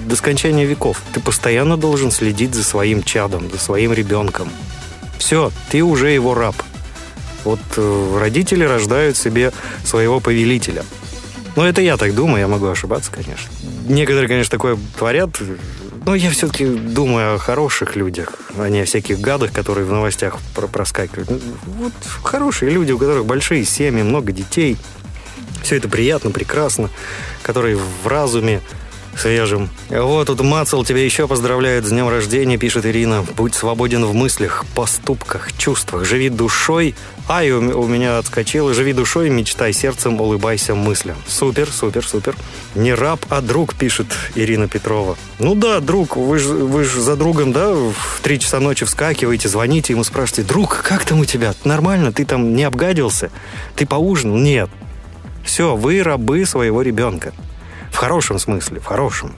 [0.07, 1.01] до скончания веков.
[1.13, 4.49] Ты постоянно должен следить за своим чадом, за своим ребенком.
[5.19, 6.55] Все, ты уже его раб.
[7.43, 9.51] Вот э, родители рождают себе
[9.83, 10.83] своего повелителя.
[11.55, 13.49] Ну, это я так думаю, я могу ошибаться, конечно.
[13.87, 15.29] Некоторые, конечно, такое творят.
[16.05, 20.37] Но я все-таки думаю о хороших людях, а не о всяких гадах, которые в новостях
[20.55, 21.29] про- проскакивают.
[21.65, 21.93] Вот
[22.23, 24.77] хорошие люди, у которых большие семьи, много детей.
[25.61, 26.89] Все это приятно, прекрасно.
[27.43, 28.61] Которые в разуме
[29.19, 29.69] свежим.
[29.89, 33.25] Вот тут Мацел тебя еще поздравляет с днем рождения, пишет Ирина.
[33.35, 36.05] Будь свободен в мыслях, поступках, чувствах.
[36.05, 36.95] Живи душой.
[37.27, 38.73] Ай, у, у меня отскочило.
[38.73, 41.17] Живи душой, мечтай сердцем, улыбайся мыслям.
[41.27, 42.35] Супер, супер, супер.
[42.75, 45.17] Не раб, а друг, пишет Ирина Петрова.
[45.37, 49.47] Ну да, друг, вы же вы ж за другом, да, в три часа ночи вскакиваете,
[49.47, 51.53] звоните ему, спрашиваете, друг, как там у тебя?
[51.63, 52.11] Нормально?
[52.11, 53.31] Ты там не обгадился?
[53.75, 54.37] Ты поужинал?
[54.37, 54.69] Нет.
[55.43, 57.33] Все, вы рабы своего ребенка.
[57.91, 59.33] В хорошем смысле, в хорошем.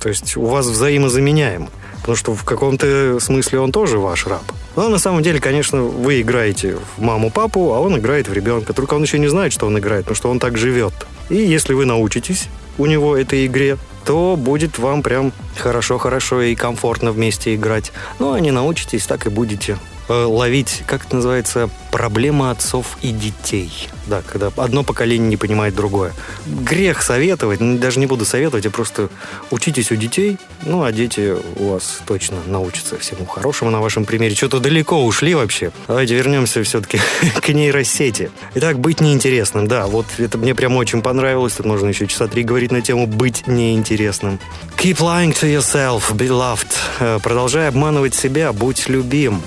[0.00, 1.68] То есть у вас взаимозаменяемо.
[2.00, 4.42] Потому что в каком-то смысле он тоже ваш раб.
[4.76, 8.74] Но на самом деле, конечно, вы играете в маму-папу, а он играет в ребенка.
[8.74, 10.92] Только он еще не знает, что он играет, потому что он так живет.
[11.30, 17.10] И если вы научитесь у него этой игре, то будет вам прям хорошо-хорошо и комфортно
[17.10, 17.90] вместе играть.
[18.18, 19.78] Ну, а не научитесь, так и будете
[20.08, 23.88] ловить, как это называется, проблема отцов и детей.
[24.06, 26.12] Да, когда одно поколение не понимает другое.
[26.46, 29.08] Грех советовать, ну, даже не буду советовать, а просто
[29.50, 34.34] учитесь у детей, ну, а дети у вас точно научатся всему хорошему на вашем примере.
[34.34, 35.72] Что-то далеко ушли вообще.
[35.88, 37.00] Давайте вернемся все-таки
[37.40, 38.30] к нейросети.
[38.54, 39.68] Итак, быть неинтересным.
[39.68, 41.54] Да, вот это мне прям очень понравилось.
[41.54, 44.38] Тут можно еще часа три говорить на тему «быть неинтересным».
[44.76, 46.74] Keep lying to yourself, be loved.
[47.00, 49.40] Э, Продолжай обманывать себя, будь любим.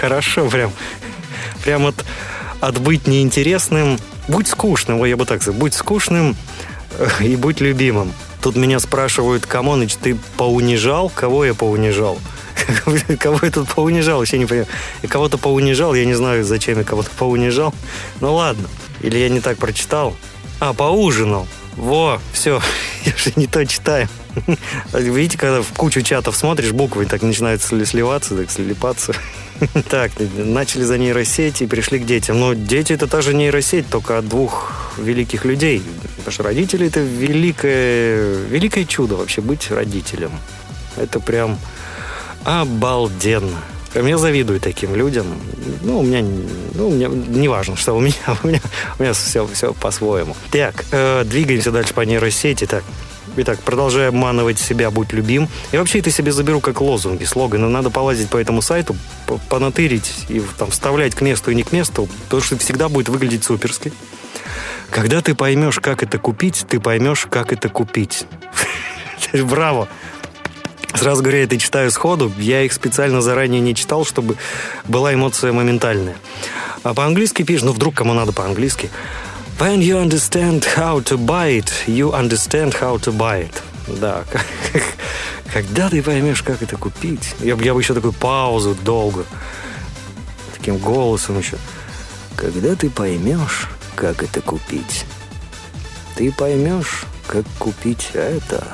[0.00, 0.72] Хорошо прям.
[1.64, 2.04] Прям от,
[2.60, 3.98] от быть неинтересным.
[4.28, 5.60] Будь скучным, я бы так сказал.
[5.60, 6.36] Будь скучным
[7.20, 8.12] и будь любимым.
[8.40, 11.10] Тут меня спрашивают, Камоныч, ты поунижал?
[11.10, 12.18] Кого я поунижал?
[13.18, 14.18] Кого я тут поунижал?
[14.18, 14.68] Вообще не понимаю.
[15.02, 17.74] Я кого-то поунижал, я не знаю, зачем я кого-то поунижал.
[18.20, 18.68] Ну ладно.
[19.00, 20.16] Или я не так прочитал.
[20.60, 21.46] А, поужинал.
[21.76, 22.60] Во, все,
[23.04, 24.08] я же не то читаю.
[24.92, 29.14] Видите, когда в кучу чатов смотришь, буквы так начинают сли- сливаться, так слипаться.
[29.88, 32.38] Так, начали за нейросеть и пришли к детям.
[32.38, 35.82] Но дети это та же нейросеть, только от двух великих людей.
[36.18, 40.30] Потому что родители это великое, великое чудо вообще быть родителем.
[40.98, 41.58] Это прям
[42.44, 43.56] обалденно.
[43.94, 45.26] Я завидую таким людям.
[45.82, 46.22] Ну, у меня,
[46.74, 48.60] ну, меня не важно, что у меня, у меня,
[48.98, 50.36] у меня все, все по-своему.
[50.50, 52.66] Так, э, двигаемся дальше по нейросети.
[52.66, 52.84] Так,
[53.38, 55.48] Итак, продолжай обманывать себя, будь любим.
[55.70, 57.68] Я вообще это себе заберу как лозунги, слоганы.
[57.68, 61.70] Надо полазить по этому сайту, по- понатырить и там вставлять к месту и не к
[61.70, 63.92] месту, потому что всегда будет выглядеть суперски.
[64.88, 68.26] Когда ты поймешь, как это купить, ты поймешь, как это купить.
[69.34, 69.88] Браво!
[71.00, 72.32] Сразу говоря, это читаю сходу.
[72.38, 74.36] Я их специально заранее не читал, чтобы
[74.84, 76.16] была эмоция моментальная.
[76.82, 78.90] А по-английски пишешь, ну вдруг кому надо по-английски.
[79.58, 83.54] When you understand how to buy it, you understand how to buy it.
[84.00, 84.24] Да,
[85.52, 87.34] когда ты поймешь, как это купить.
[87.40, 89.24] Я, бы- я бы еще такую паузу долго.
[90.56, 91.56] Таким голосом еще.
[92.36, 95.04] Когда ты поймешь, как это купить,
[96.16, 98.66] ты поймешь, как купить это.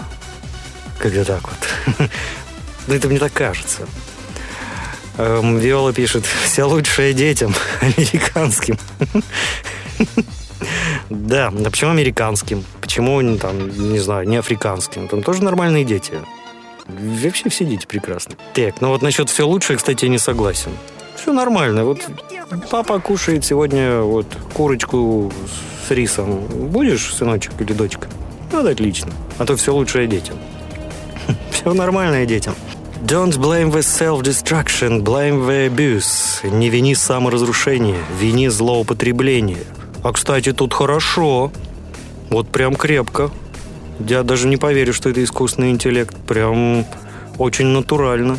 [1.03, 2.09] Когда так вот.
[2.88, 3.86] Ну, это мне так кажется.
[5.16, 8.78] Эм, Виола пишет, все лучшее детям, американским.
[11.11, 12.64] Да, а почему американским?
[12.80, 15.09] Почему, там, не знаю, не африканским?
[15.09, 16.14] Там тоже нормальные дети.
[16.86, 18.36] Вообще все дети прекрасны.
[18.55, 20.70] Так, ну вот насчет все лучшее, кстати, я не согласен.
[21.16, 21.84] Все нормально.
[21.84, 22.00] Вот
[22.70, 25.32] папа кушает сегодня вот курочку
[25.86, 26.46] с рисом.
[26.46, 28.09] Будешь, сыночек или дочка?
[28.50, 29.12] Да, отлично.
[29.38, 30.36] А то все лучшее детям.
[31.51, 32.55] Все нормально детям.
[33.05, 36.49] Don't blame the self-destruction, blame the abuse.
[36.49, 39.64] Не вини саморазрушение, вини злоупотребление.
[40.03, 41.51] А, кстати, тут хорошо.
[42.31, 43.31] Вот прям крепко.
[43.99, 46.16] Я даже не поверю, что это искусственный интеллект.
[46.27, 46.87] Прям
[47.39, 48.39] очень натурально.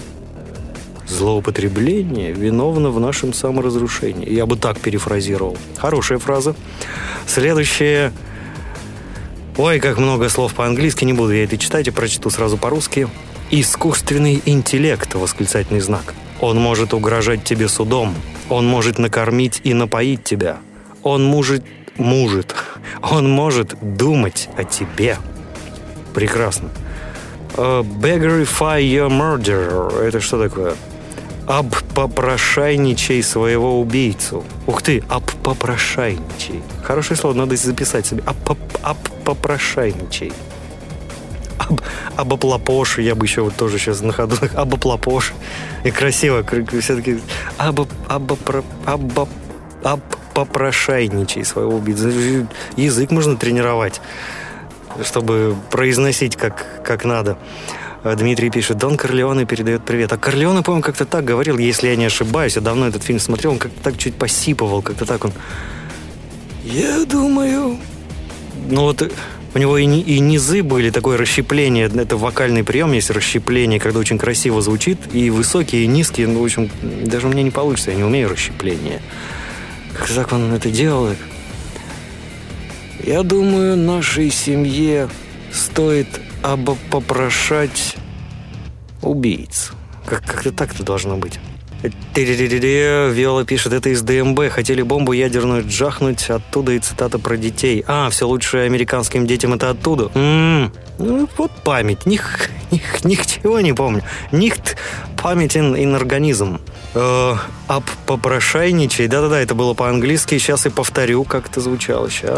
[1.07, 4.29] Злоупотребление виновно в нашем саморазрушении.
[4.29, 5.57] Я бы так перефразировал.
[5.77, 6.55] Хорошая фраза.
[7.27, 8.11] Следующее.
[9.55, 13.07] Ой, как много слов по-английски, не буду я это читать, я прочту сразу по-русски.
[13.51, 16.15] Искусственный интеллект, восклицательный знак.
[16.41, 18.15] Он может угрожать тебе судом.
[18.49, 20.57] Он может накормить и напоить тебя.
[21.03, 21.63] Он может...
[21.97, 22.55] Может.
[23.03, 25.17] Он может думать о тебе.
[26.15, 26.69] Прекрасно.
[27.55, 30.01] Uh, beggarify your murderer.
[30.01, 30.73] Это что такое?
[31.47, 34.43] Обпопрошайничай своего убийцу.
[34.65, 36.61] Ух ты, обпопрошайничай.
[36.83, 38.23] Хорошее слово, надо записать себе.
[38.23, 40.31] Обпоп- Обпопрошайничай.
[41.59, 41.81] Об,
[42.15, 44.35] обоплопош, я бы еще вот тоже сейчас на ходу.
[44.55, 45.33] Обоплопош.
[45.83, 46.45] И красиво.
[46.81, 47.19] Все-таки
[47.57, 49.27] обо, обопро, обо,
[49.83, 52.47] обпопрошайничай своего убийцу.
[52.77, 54.01] Язык можно тренировать,
[55.03, 57.37] чтобы произносить как, как надо.
[58.03, 60.11] А Дмитрий пишет, Дон Корлеоне передает привет.
[60.11, 62.55] А Корлеоне, по-моему, как-то так говорил, если я не ошибаюсь.
[62.55, 65.31] Я давно этот фильм смотрел, он как-то так чуть посипывал, как-то так он...
[66.65, 67.77] Я думаю...
[68.69, 69.09] Ну вот
[69.55, 71.85] у него и, и низы были, такое расщепление.
[71.85, 74.97] Это вокальный прием, есть расщепление, когда очень красиво звучит.
[75.13, 76.27] И высокие, и низкие.
[76.27, 79.01] Ну, в общем, даже у меня не получится, я не умею расщепление.
[79.93, 81.17] Как так он это делает?
[83.01, 85.07] Я думаю, нашей семье
[85.51, 86.07] стоит
[86.43, 87.95] обопрошать
[89.01, 89.71] убийц.
[90.05, 91.39] Как- Как-то так это должно быть.
[91.81, 94.49] Виола пишет, это из ДМБ.
[94.49, 97.83] Хотели бомбу ядерную джахнуть, оттуда и цитата про детей.
[97.87, 100.09] А, все лучше американским детям это оттуда.
[100.13, 102.05] М-м, ну, вот память.
[102.05, 104.01] Них, них, ничего не помню.
[104.31, 104.77] Нихт
[105.21, 106.61] памятен ин организм.
[106.93, 107.33] Э,
[107.67, 109.07] ап попрошайничай.
[109.07, 110.37] Да-да-да, это было по-английски.
[110.37, 112.09] Сейчас и повторю, как это звучало.
[112.09, 112.37] Сейчас.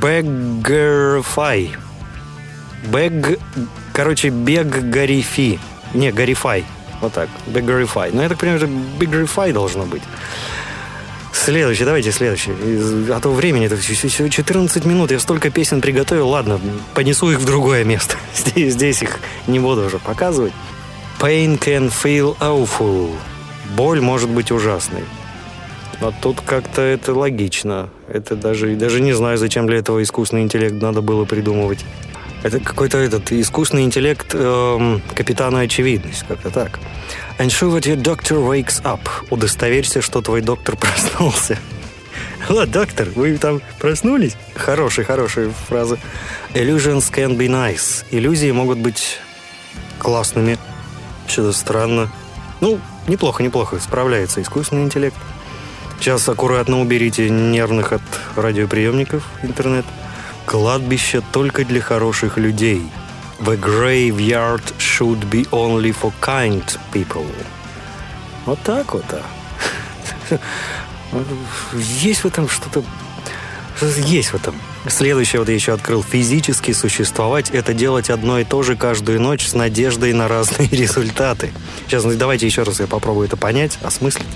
[0.00, 1.72] Бэггерфай.
[2.86, 3.38] Бэг...
[3.92, 5.58] Короче, бег гарифи.
[5.94, 6.64] Не, гарифай.
[7.00, 7.28] Вот так.
[7.46, 8.10] Бигgerify.
[8.12, 10.02] Ну, я так понимаю, это Biggerify должно быть.
[11.32, 12.52] Следующий, давайте следующий.
[13.10, 15.10] А то времени это все, всего 14 минут.
[15.10, 16.28] Я столько песен приготовил.
[16.28, 16.60] Ладно,
[16.94, 18.16] понесу их в другое место.
[18.34, 20.52] Здесь, здесь их не буду уже показывать.
[21.18, 23.14] Pain can feel awful.
[23.76, 25.04] Боль может быть ужасной.
[26.00, 27.88] Но тут как-то это логично.
[28.08, 31.84] Это даже, даже не знаю, зачем для этого искусственный интеллект надо было придумывать.
[32.42, 36.78] Это какой-то этот искусственный интеллект эм, капитана очевидность, как-то так.
[37.38, 39.00] Ensure that your doctor wakes up.
[39.28, 41.58] Удостоверься, что твой доктор проснулся.
[42.48, 44.36] О, доктор, вы там проснулись?
[44.54, 45.98] Хорошая, хорошая фраза.
[46.54, 48.04] Illusions can be nice.
[48.10, 49.18] Иллюзии могут быть
[49.98, 50.58] классными.
[51.28, 52.10] Что-то странно.
[52.60, 53.78] Ну, неплохо, неплохо.
[53.78, 55.16] Справляется искусственный интеллект.
[56.00, 58.02] Сейчас аккуратно уберите нервных от
[58.34, 59.84] радиоприемников интернет.
[60.46, 62.82] Кладбище только для хороших людей.
[63.40, 67.26] The graveyard should be only for kind people.
[68.46, 69.22] Вот так вот, а.
[71.74, 72.84] Есть в этом что-то...
[74.06, 74.54] Есть в этом.
[74.88, 76.02] Следующее вот я еще открыл.
[76.02, 81.52] Физически существовать– это делать одно и то же каждую ночь с надеждой на разные результаты.
[81.86, 84.26] Сейчас ну, давайте еще раз я попробую это понять, осмыслить.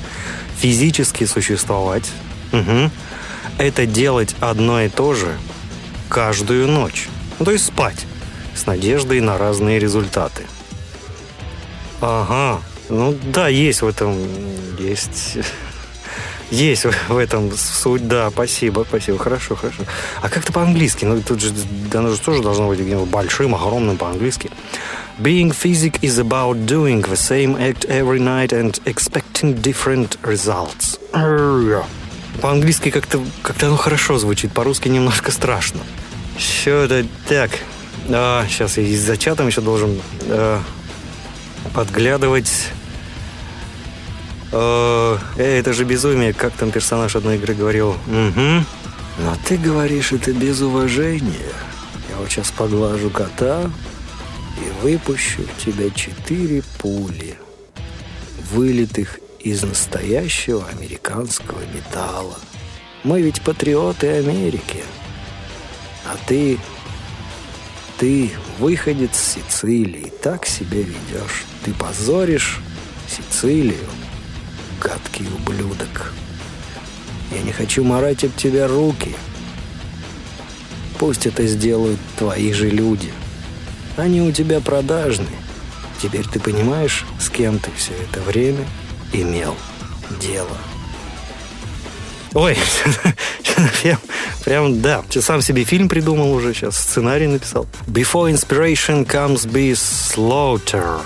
[0.58, 2.10] Физически существовать
[2.52, 2.90] мгм,–
[3.58, 5.36] это делать одно и то же
[6.14, 7.08] каждую ночь.
[7.40, 8.06] Ну, то есть спать
[8.54, 10.44] с надеждой на разные результаты.
[12.00, 12.62] Ага.
[12.88, 14.16] Ну да, есть в этом...
[14.78, 15.38] Есть...
[16.50, 19.82] Есть в- этом суть, да, спасибо, спасибо, хорошо, хорошо.
[20.20, 21.52] А как-то по-английски, ну тут же,
[21.90, 24.50] да, же тоже должно быть где-нибудь большим, огромным по-английски.
[25.18, 31.00] Being physic is about doing the same act every night and expecting different results.
[32.40, 35.80] По-английски как-то как оно хорошо звучит, по-русски немножко страшно.
[36.36, 37.50] Все это так.
[38.08, 40.60] А, сейчас я и за чатом еще должен э,
[41.72, 42.70] подглядывать.
[44.52, 47.90] Э, э, это же безумие, как там персонаж одной игры говорил.
[47.90, 48.64] Угу.
[49.18, 51.52] Но ты говоришь это без уважения.
[52.10, 53.70] Я вот сейчас поглажу кота
[54.58, 57.36] и выпущу в тебя четыре пули,
[58.52, 62.38] вылитых из настоящего американского металла.
[63.02, 64.82] Мы ведь патриоты Америки.
[66.04, 66.58] А ты...
[67.98, 71.44] Ты выходец с Сицилии, так себя ведешь.
[71.64, 72.58] Ты позоришь
[73.08, 73.88] Сицилию,
[74.80, 76.12] гадкий ублюдок.
[77.30, 79.14] Я не хочу марать об тебя руки.
[80.98, 83.12] Пусть это сделают твои же люди.
[83.96, 85.28] Они у тебя продажные.
[86.02, 88.66] Теперь ты понимаешь, с кем ты все это время
[89.12, 89.56] имел
[90.20, 90.56] дело.
[92.34, 92.58] Ой,
[93.82, 93.98] прям,
[94.44, 95.02] прям, да.
[95.10, 97.66] Сам себе фильм придумал уже, сейчас сценарий написал.
[97.86, 101.00] Before inspiration comes be slaughter.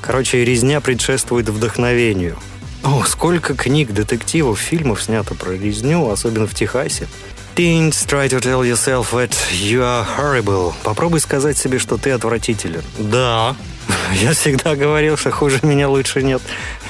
[0.00, 2.38] Короче, резня предшествует вдохновению.
[2.84, 7.08] О, сколько книг, детективов, фильмов снято про резню, особенно в Техасе.
[7.56, 10.74] Teens try to tell yourself that you are horrible.
[10.84, 12.82] Попробуй сказать себе, что ты отвратителен.
[12.98, 13.56] Да.
[14.22, 16.42] Я всегда говорил, что хуже меня лучше нет.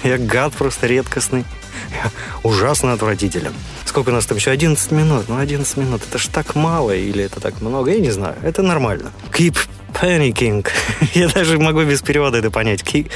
[0.03, 1.45] Я гад просто редкостный.
[1.93, 2.11] Я
[2.43, 3.55] ужасно отвратителен.
[3.87, 4.51] Сколько у нас там еще?
[4.51, 5.25] 11 минут.
[5.29, 6.03] Ну, 11 минут.
[6.07, 7.93] Это ж так мало или это так много?
[7.93, 8.35] Я не знаю.
[8.43, 9.13] Это нормально.
[9.33, 9.57] Keep
[9.95, 10.67] panicking.
[11.15, 12.83] Я даже могу без перевода это понять.
[12.83, 13.11] Keep,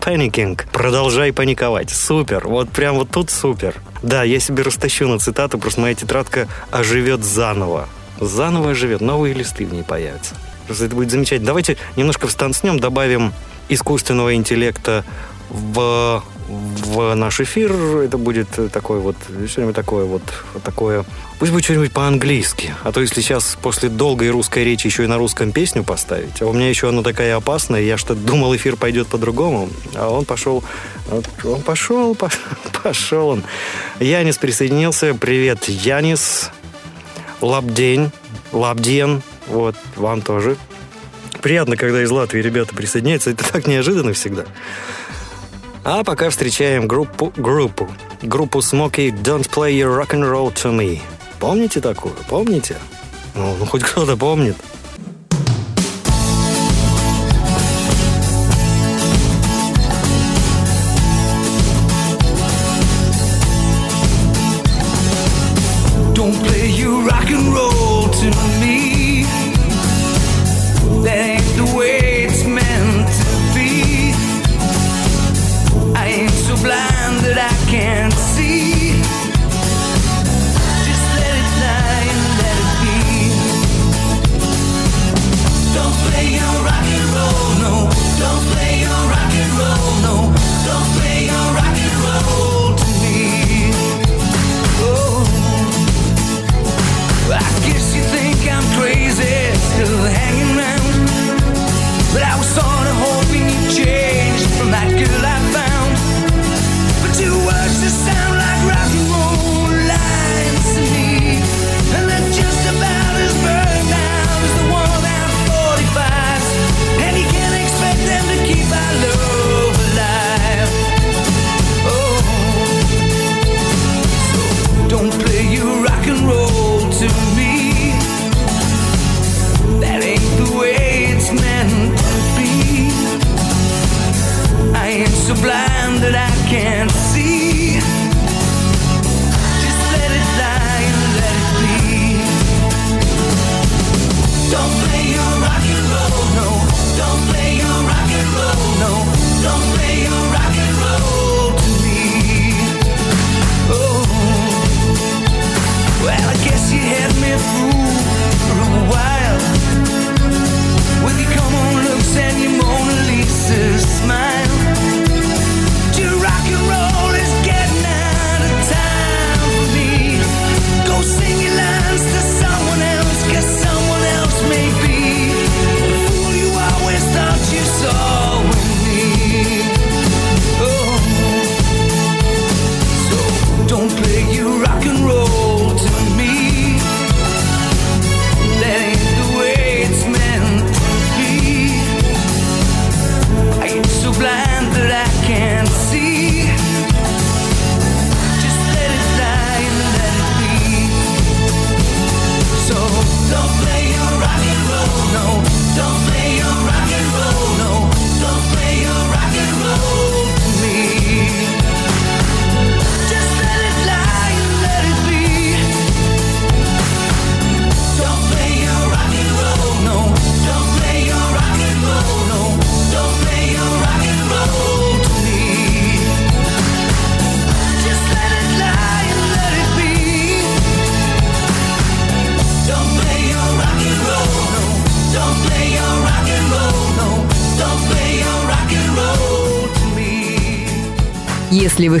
[0.00, 0.60] panicking.
[0.72, 1.90] Продолжай паниковать.
[1.90, 2.46] Супер.
[2.46, 3.74] Вот прям вот тут супер.
[4.02, 7.88] Да, я себе растащу на цитату, просто моя тетрадка оживет заново.
[8.20, 9.00] Заново оживет.
[9.00, 10.36] Новые листы в ней появятся.
[10.66, 11.48] Просто это будет замечательно.
[11.48, 13.32] Давайте немножко встанцнем, добавим
[13.68, 15.04] искусственного интеллекта
[15.48, 17.72] в, в наш эфир.
[17.72, 20.22] Это будет такой вот, что-нибудь такое вот,
[20.64, 21.04] такое.
[21.38, 22.74] Пусть будет что-нибудь по-английски.
[22.82, 26.46] А то если сейчас после долгой русской речи еще и на русском песню поставить, а
[26.46, 30.64] у меня еще она такая опасная, я что думал, эфир пойдет по-другому, а он пошел,
[31.44, 32.16] он пошел,
[32.82, 33.44] пошел он.
[34.00, 35.14] Янис присоединился.
[35.14, 36.50] Привет, Янис.
[37.40, 38.10] Лабдень,
[38.52, 40.56] Лабден, вот, вам тоже.
[41.40, 43.30] Приятно, когда из Латвии ребята присоединяются.
[43.30, 44.44] Это так неожиданно всегда.
[45.82, 47.88] А пока встречаем группу, группу,
[48.22, 51.00] группу Smokey Don't Play Your Rock and Roll to Me.
[51.38, 52.14] Помните такую?
[52.28, 52.76] Помните?
[53.34, 54.56] Ну, ну хоть кто-то помнит.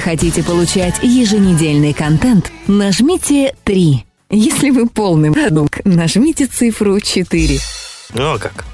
[0.00, 4.04] Хотите получать еженедельный контент, нажмите 3.
[4.30, 7.58] Если вы полный продукт, нажмите цифру 4.
[8.14, 8.64] Ну а как?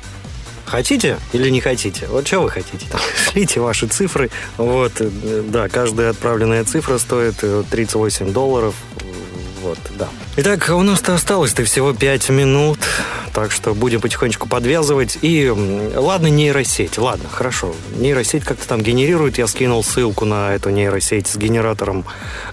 [0.66, 2.06] Хотите или не хотите?
[2.08, 2.86] Вот что вы хотите?
[3.16, 4.30] Шлите ваши цифры.
[4.58, 8.74] Вот, э, да, каждая отправленная цифра стоит э, 38 долларов.
[9.66, 10.08] Вот, да.
[10.36, 12.78] Итак, у нас-то осталось-то всего 5 минут,
[13.32, 15.18] так что будем потихонечку подвязывать.
[15.22, 17.74] И ладно, нейросеть, ладно, хорошо.
[17.96, 19.38] Нейросеть как-то там генерирует.
[19.38, 22.04] Я скинул ссылку на эту нейросеть с генератором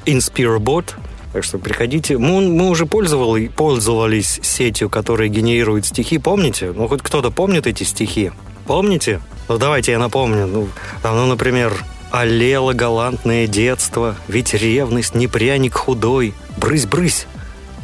[0.08, 0.86] InspireBot.
[1.34, 2.18] Так что приходите.
[2.18, 6.18] Мы, мы уже пользовали, пользовались сетью, которая генерирует стихи.
[6.18, 6.74] Помните?
[6.76, 8.32] Ну, хоть кто-то помнит эти стихи?
[8.66, 9.22] Помните?
[9.50, 10.48] Ну, давайте я напомню.
[10.48, 10.68] Ну,
[11.04, 11.74] там, ну например,
[12.14, 17.26] «Аллело галантное детство, ведь ревность не пряник худой, брысь-брысь,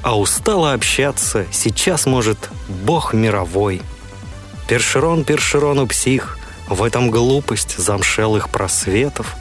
[0.04, 3.82] а устала общаться, сейчас, может, бог мировой».
[4.68, 9.36] Першерон Першерону псих, в этом глупость замшелых просветов.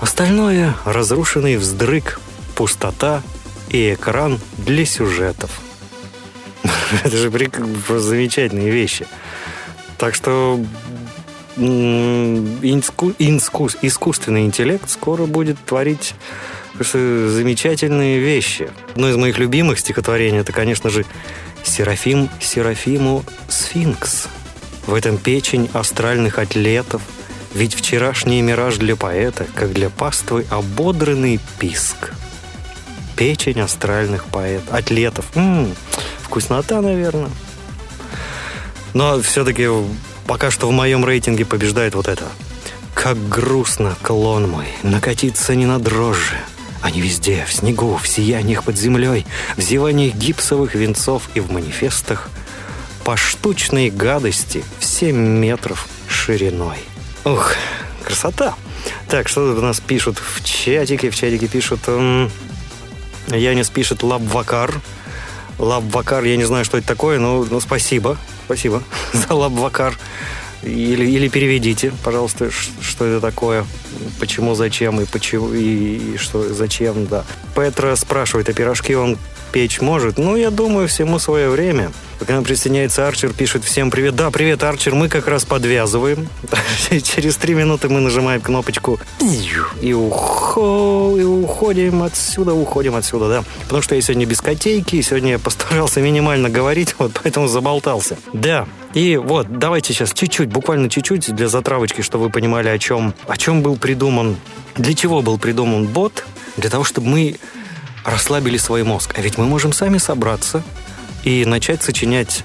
[0.00, 2.18] Остальное— разрушенный вздрык,
[2.56, 3.22] пустота
[3.68, 5.60] и экран для сюжетов.
[7.04, 9.06] Это же замечательные вещи.
[9.98, 10.58] Так что
[11.60, 13.14] инску-
[13.82, 16.14] искусственный интеллект скоро будет творить
[16.78, 18.70] замечательные вещи.
[18.92, 21.04] Одно из моих любимых стихотворений это, конечно же,
[21.62, 24.28] Серафим Серафиму Сфинкс.
[24.86, 27.02] В этом печень астральных атлетов,
[27.54, 32.12] ведь вчерашний мираж для поэта, как для паствы, ободранный писк.
[33.16, 35.26] Печень астральных поэт, атлетов.
[35.34, 35.74] М,
[36.22, 37.30] вкуснота, наверное.
[38.94, 39.68] Но все-таки
[40.30, 42.22] пока что в моем рейтинге побеждает вот это.
[42.94, 46.36] Как грустно, клон мой, накатиться не на дрожжи.
[46.82, 49.26] Они везде, в снегу, в сияниях под землей,
[49.56, 52.30] в зеваниях гипсовых венцов и в манифестах
[53.02, 56.78] по штучной гадости в 7 метров шириной.
[57.24, 57.56] Ух,
[58.04, 58.54] красота!
[59.08, 61.10] Так, что тут у нас пишут в чатике?
[61.10, 61.80] В чатике пишут...
[61.88, 62.30] эм,
[63.26, 64.80] Янис пишет Лабвакар.
[65.58, 68.16] Лабвакар, я не знаю, что это такое, но, но спасибо.
[68.50, 68.82] Спасибо
[69.12, 69.96] за Лабвакар.
[70.64, 73.64] Или, или переведите, пожалуйста, что это такое,
[74.18, 77.24] почему, зачем и почему и, и что, зачем, да.
[77.54, 79.18] Петра спрашивает, а пирожки он
[79.50, 80.18] печь может?
[80.18, 81.92] Ну, я думаю, всему свое время.
[82.18, 84.14] К нам присоединяется Арчер, пишет всем привет.
[84.14, 86.28] Да, привет, Арчер, мы как раз подвязываем.
[87.02, 89.00] Через три минуты мы нажимаем кнопочку
[89.80, 93.44] и, ухо, и уходим отсюда, уходим отсюда, да.
[93.64, 98.16] Потому что я сегодня без котейки, и сегодня я постарался минимально говорить, вот поэтому заболтался.
[98.32, 103.14] Да, и вот, давайте сейчас чуть-чуть, буквально чуть-чуть для затравочки, чтобы вы понимали, о чем,
[103.26, 104.36] о чем был придуман,
[104.76, 106.24] для чего был придуман бот.
[106.56, 107.36] Для того, чтобы мы
[108.04, 109.14] расслабили свой мозг.
[109.16, 110.62] А ведь мы можем сами собраться
[111.24, 112.44] и начать сочинять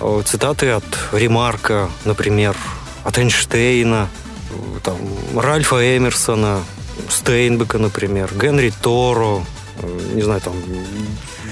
[0.00, 2.56] э, цитаты от Ремарка, например,
[3.04, 4.08] от Эйнштейна,
[4.50, 4.96] э, там,
[5.38, 6.60] Ральфа Эмерсона,
[7.08, 9.44] Стейнбека, например, Генри Торо,
[9.80, 10.54] э, не знаю, там,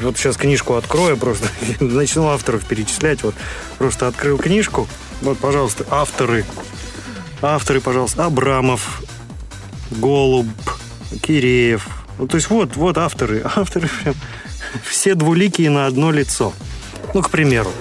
[0.02, 1.48] вот сейчас книжку открою, просто
[1.80, 3.34] начну авторов перечислять, вот
[3.78, 4.88] просто открыл книжку,
[5.22, 6.44] вот, пожалуйста, авторы
[7.42, 9.02] Авторы, пожалуйста, Абрамов,
[9.90, 10.46] Голуб,
[11.22, 11.88] Киреев.
[12.20, 13.40] Ну, то есть вот, вот авторы.
[13.56, 14.14] Авторы прям
[14.86, 16.52] все двуликие на одно лицо.
[17.14, 17.72] Ну, к примеру,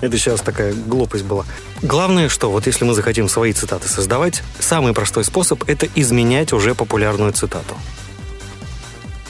[0.00, 1.44] это сейчас такая глупость была.
[1.82, 6.74] Главное, что вот если мы захотим свои цитаты создавать, самый простой способ– это изменять уже
[6.74, 7.76] популярную цитату.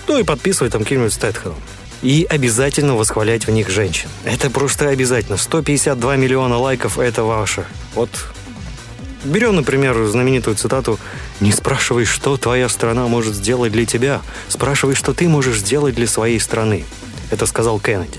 [0.06, 1.54] Ну и подписывать там каким-нибудь Стэтхэм.
[2.02, 4.08] И обязательно восхвалять в них женщин.
[4.24, 5.38] Это просто обязательно.
[5.38, 7.64] 152 миллиона лайков– это ваше.
[7.96, 8.10] Вот
[9.24, 10.98] Берем, например, знаменитую цитату
[11.40, 16.08] «Не спрашивай, что твоя страна может сделать для тебя, спрашивай, что ты можешь сделать для
[16.08, 16.84] своей страны».
[17.30, 18.18] Это сказал Кеннеди.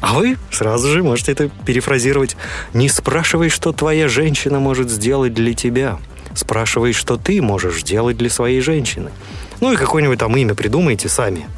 [0.00, 2.36] А вы сразу же можете это перефразировать
[2.74, 5.98] «Не спрашивай, что твоя женщина может сделать для тебя,
[6.34, 9.12] спрашивай, что ты можешь сделать для своей женщины».
[9.60, 11.48] Ну и какое-нибудь там имя придумайте сами.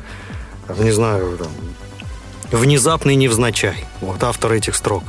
[0.79, 1.49] Не знаю, там,
[2.53, 3.87] «Внезапный невзначай».
[4.03, 5.05] Вот автор этих строк.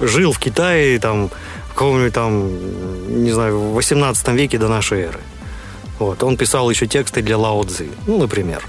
[0.00, 1.30] Жил в Китае, там,
[1.78, 5.20] какого-нибудь там, не знаю, в 18 веке до нашей эры.
[6.00, 6.24] Вот.
[6.24, 8.66] Он писал еще тексты для Лао Цзи, ну, например.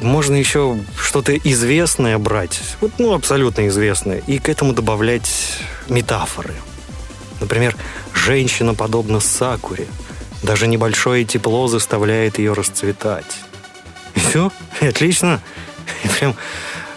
[0.00, 6.54] Можно еще что-то известное брать, вот, ну, абсолютно известное, и к этому добавлять метафоры.
[7.40, 7.76] Например,
[8.12, 9.86] женщина подобна сакуре.
[10.42, 13.36] Даже небольшое тепло заставляет ее расцветать.
[14.16, 14.50] Все,
[14.80, 15.40] отлично.
[16.18, 16.34] Прям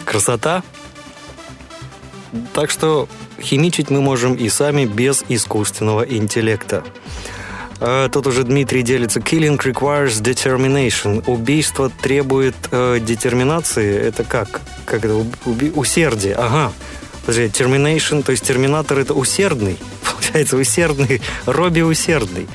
[0.06, 0.64] красота.
[2.54, 3.08] Так что
[3.42, 6.84] химичить мы можем и сами без искусственного интеллекта.
[7.80, 9.20] А, тут уже Дмитрий делится.
[9.20, 11.24] Killing requires determination.
[11.28, 13.96] Убийство требует э, детерминации.
[13.96, 14.62] Это как?
[14.86, 15.14] Как это?
[15.46, 16.34] Уби- усердие.
[16.36, 16.72] Ага.
[17.26, 19.78] Подожди, termination, то есть терминатор это усердный.
[20.04, 21.22] Получается, усердный.
[21.46, 22.48] Робби усердный.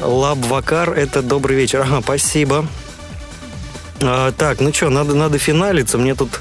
[0.00, 1.82] Лабвакар это добрый вечер.
[1.82, 2.66] Ага, спасибо.
[4.00, 5.98] А, так, ну что, надо, надо финалиться.
[5.98, 6.40] Мне тут...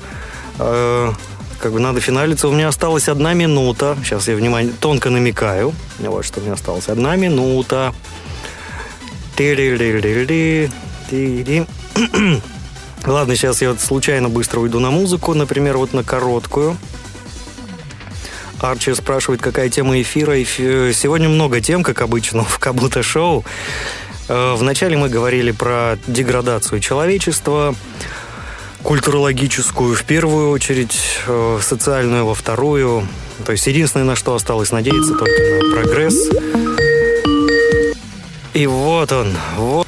[0.60, 1.12] Э,
[1.60, 2.48] как бы надо финалиться.
[2.48, 3.98] У меня осталась одна минута.
[4.04, 5.74] Сейчас я внимание тонко намекаю.
[6.00, 7.94] Вот что у меня осталась одна минута.
[13.06, 16.78] Ладно, сейчас я вот случайно быстро уйду на музыку, например, вот на короткую.
[18.60, 20.34] Арчи спрашивает, какая тема эфира.
[20.44, 23.46] Сегодня много тем, как обычно, в Кабута Шоу.
[24.28, 27.74] Э, Вначале мы говорили про деградацию человечества,
[28.84, 33.08] культурологическую в первую очередь, э, социальную во вторую.
[33.46, 36.30] То есть единственное, на что осталось надеяться, только на прогресс.
[38.54, 39.88] И вот он, вот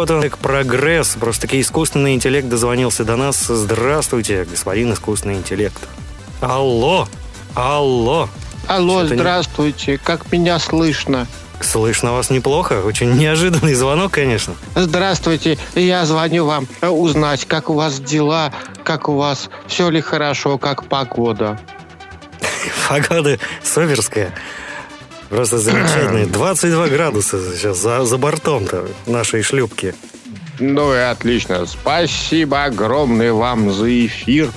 [0.00, 1.16] вот он, прогресс.
[1.20, 3.36] Просто-таки искусственный интеллект дозвонился до нас.
[3.46, 5.78] Здравствуйте, господин искусственный интеллект.
[6.40, 7.06] Алло,
[7.54, 8.30] алло.
[8.66, 9.98] Алло, здравствуйте, не...
[9.98, 11.26] как меня слышно?
[11.60, 12.82] Слышно вас неплохо.
[12.84, 14.54] Очень неожиданный звонок, конечно.
[14.74, 15.58] Здравствуйте.
[15.74, 18.52] Я звоню вам узнать, как у вас дела,
[18.82, 21.60] как у вас, все ли хорошо, как погода.
[22.88, 24.34] Погода суперская.
[25.28, 26.26] Просто замечательная.
[26.32, 29.94] 22 градуса сейчас за, за бортом-то нашей шлюпки.
[30.58, 31.66] Ну и отлично.
[31.66, 34.50] Спасибо огромное вам за эфир.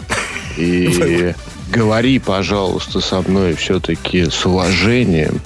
[0.56, 1.34] И
[1.70, 5.40] говори, пожалуйста, со мной все-таки с уважением.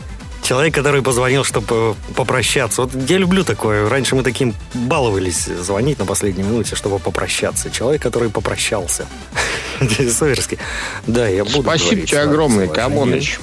[0.47, 2.83] Человек, который позвонил, чтобы попрощаться.
[2.83, 3.89] Вот я люблю такое.
[3.89, 7.69] Раньше мы таким баловались звонить на последней минуте, чтобы попрощаться.
[7.69, 9.07] Человек, который попрощался.
[9.81, 10.59] Суверский.
[11.09, 13.41] Да, я буду Спасибо тебе огромное, Камоныч.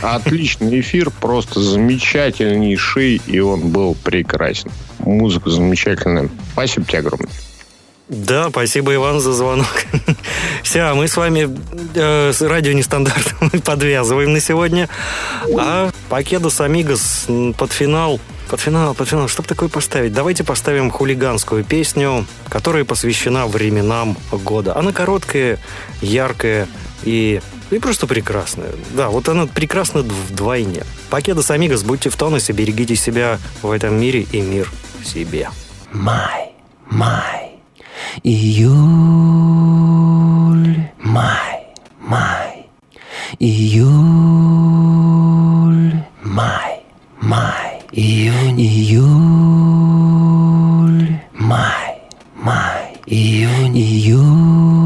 [0.00, 4.70] Отличный эфир, просто замечательнейший, и он был прекрасен.
[5.00, 6.30] Музыка замечательная.
[6.54, 7.28] Спасибо тебе огромное.
[8.10, 9.68] Да, спасибо, Иван, за звонок.
[10.64, 11.48] Все, а мы с вами
[11.94, 13.34] э, с радио нестандарт
[13.64, 14.88] подвязываем на сегодня.
[15.56, 20.12] А Покедос Амигос под финал под финал, под финал, что такое поставить?
[20.12, 24.76] Давайте поставим хулиганскую песню, которая посвящена временам года.
[24.76, 25.60] Она короткая,
[26.02, 26.66] яркая
[27.04, 27.40] и,
[27.70, 28.72] и просто прекрасная.
[28.96, 30.82] Да, вот она прекрасна вдвойне.
[31.10, 34.68] Покеда Амигос, будьте в тонусе, берегите себя в этом мире и мир
[35.00, 35.48] в себе.
[35.92, 36.50] Май,
[36.90, 37.50] май.
[38.24, 38.80] Июль,
[40.98, 41.66] май,
[42.00, 42.59] май,
[43.38, 43.90] июль,
[46.24, 46.82] май,
[47.20, 49.10] май, июнь, июль,
[51.34, 52.02] май,
[52.34, 54.79] май, июнь, июль,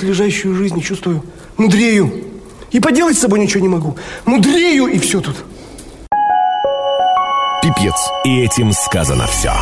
[0.00, 1.22] слежащую жизнь чувствую.
[1.56, 2.24] Мудрею.
[2.70, 3.96] И поделать с собой ничего не могу.
[4.24, 5.44] Мудрею, и все тут.
[7.62, 7.94] Пипец.
[8.24, 9.52] И этим сказано все.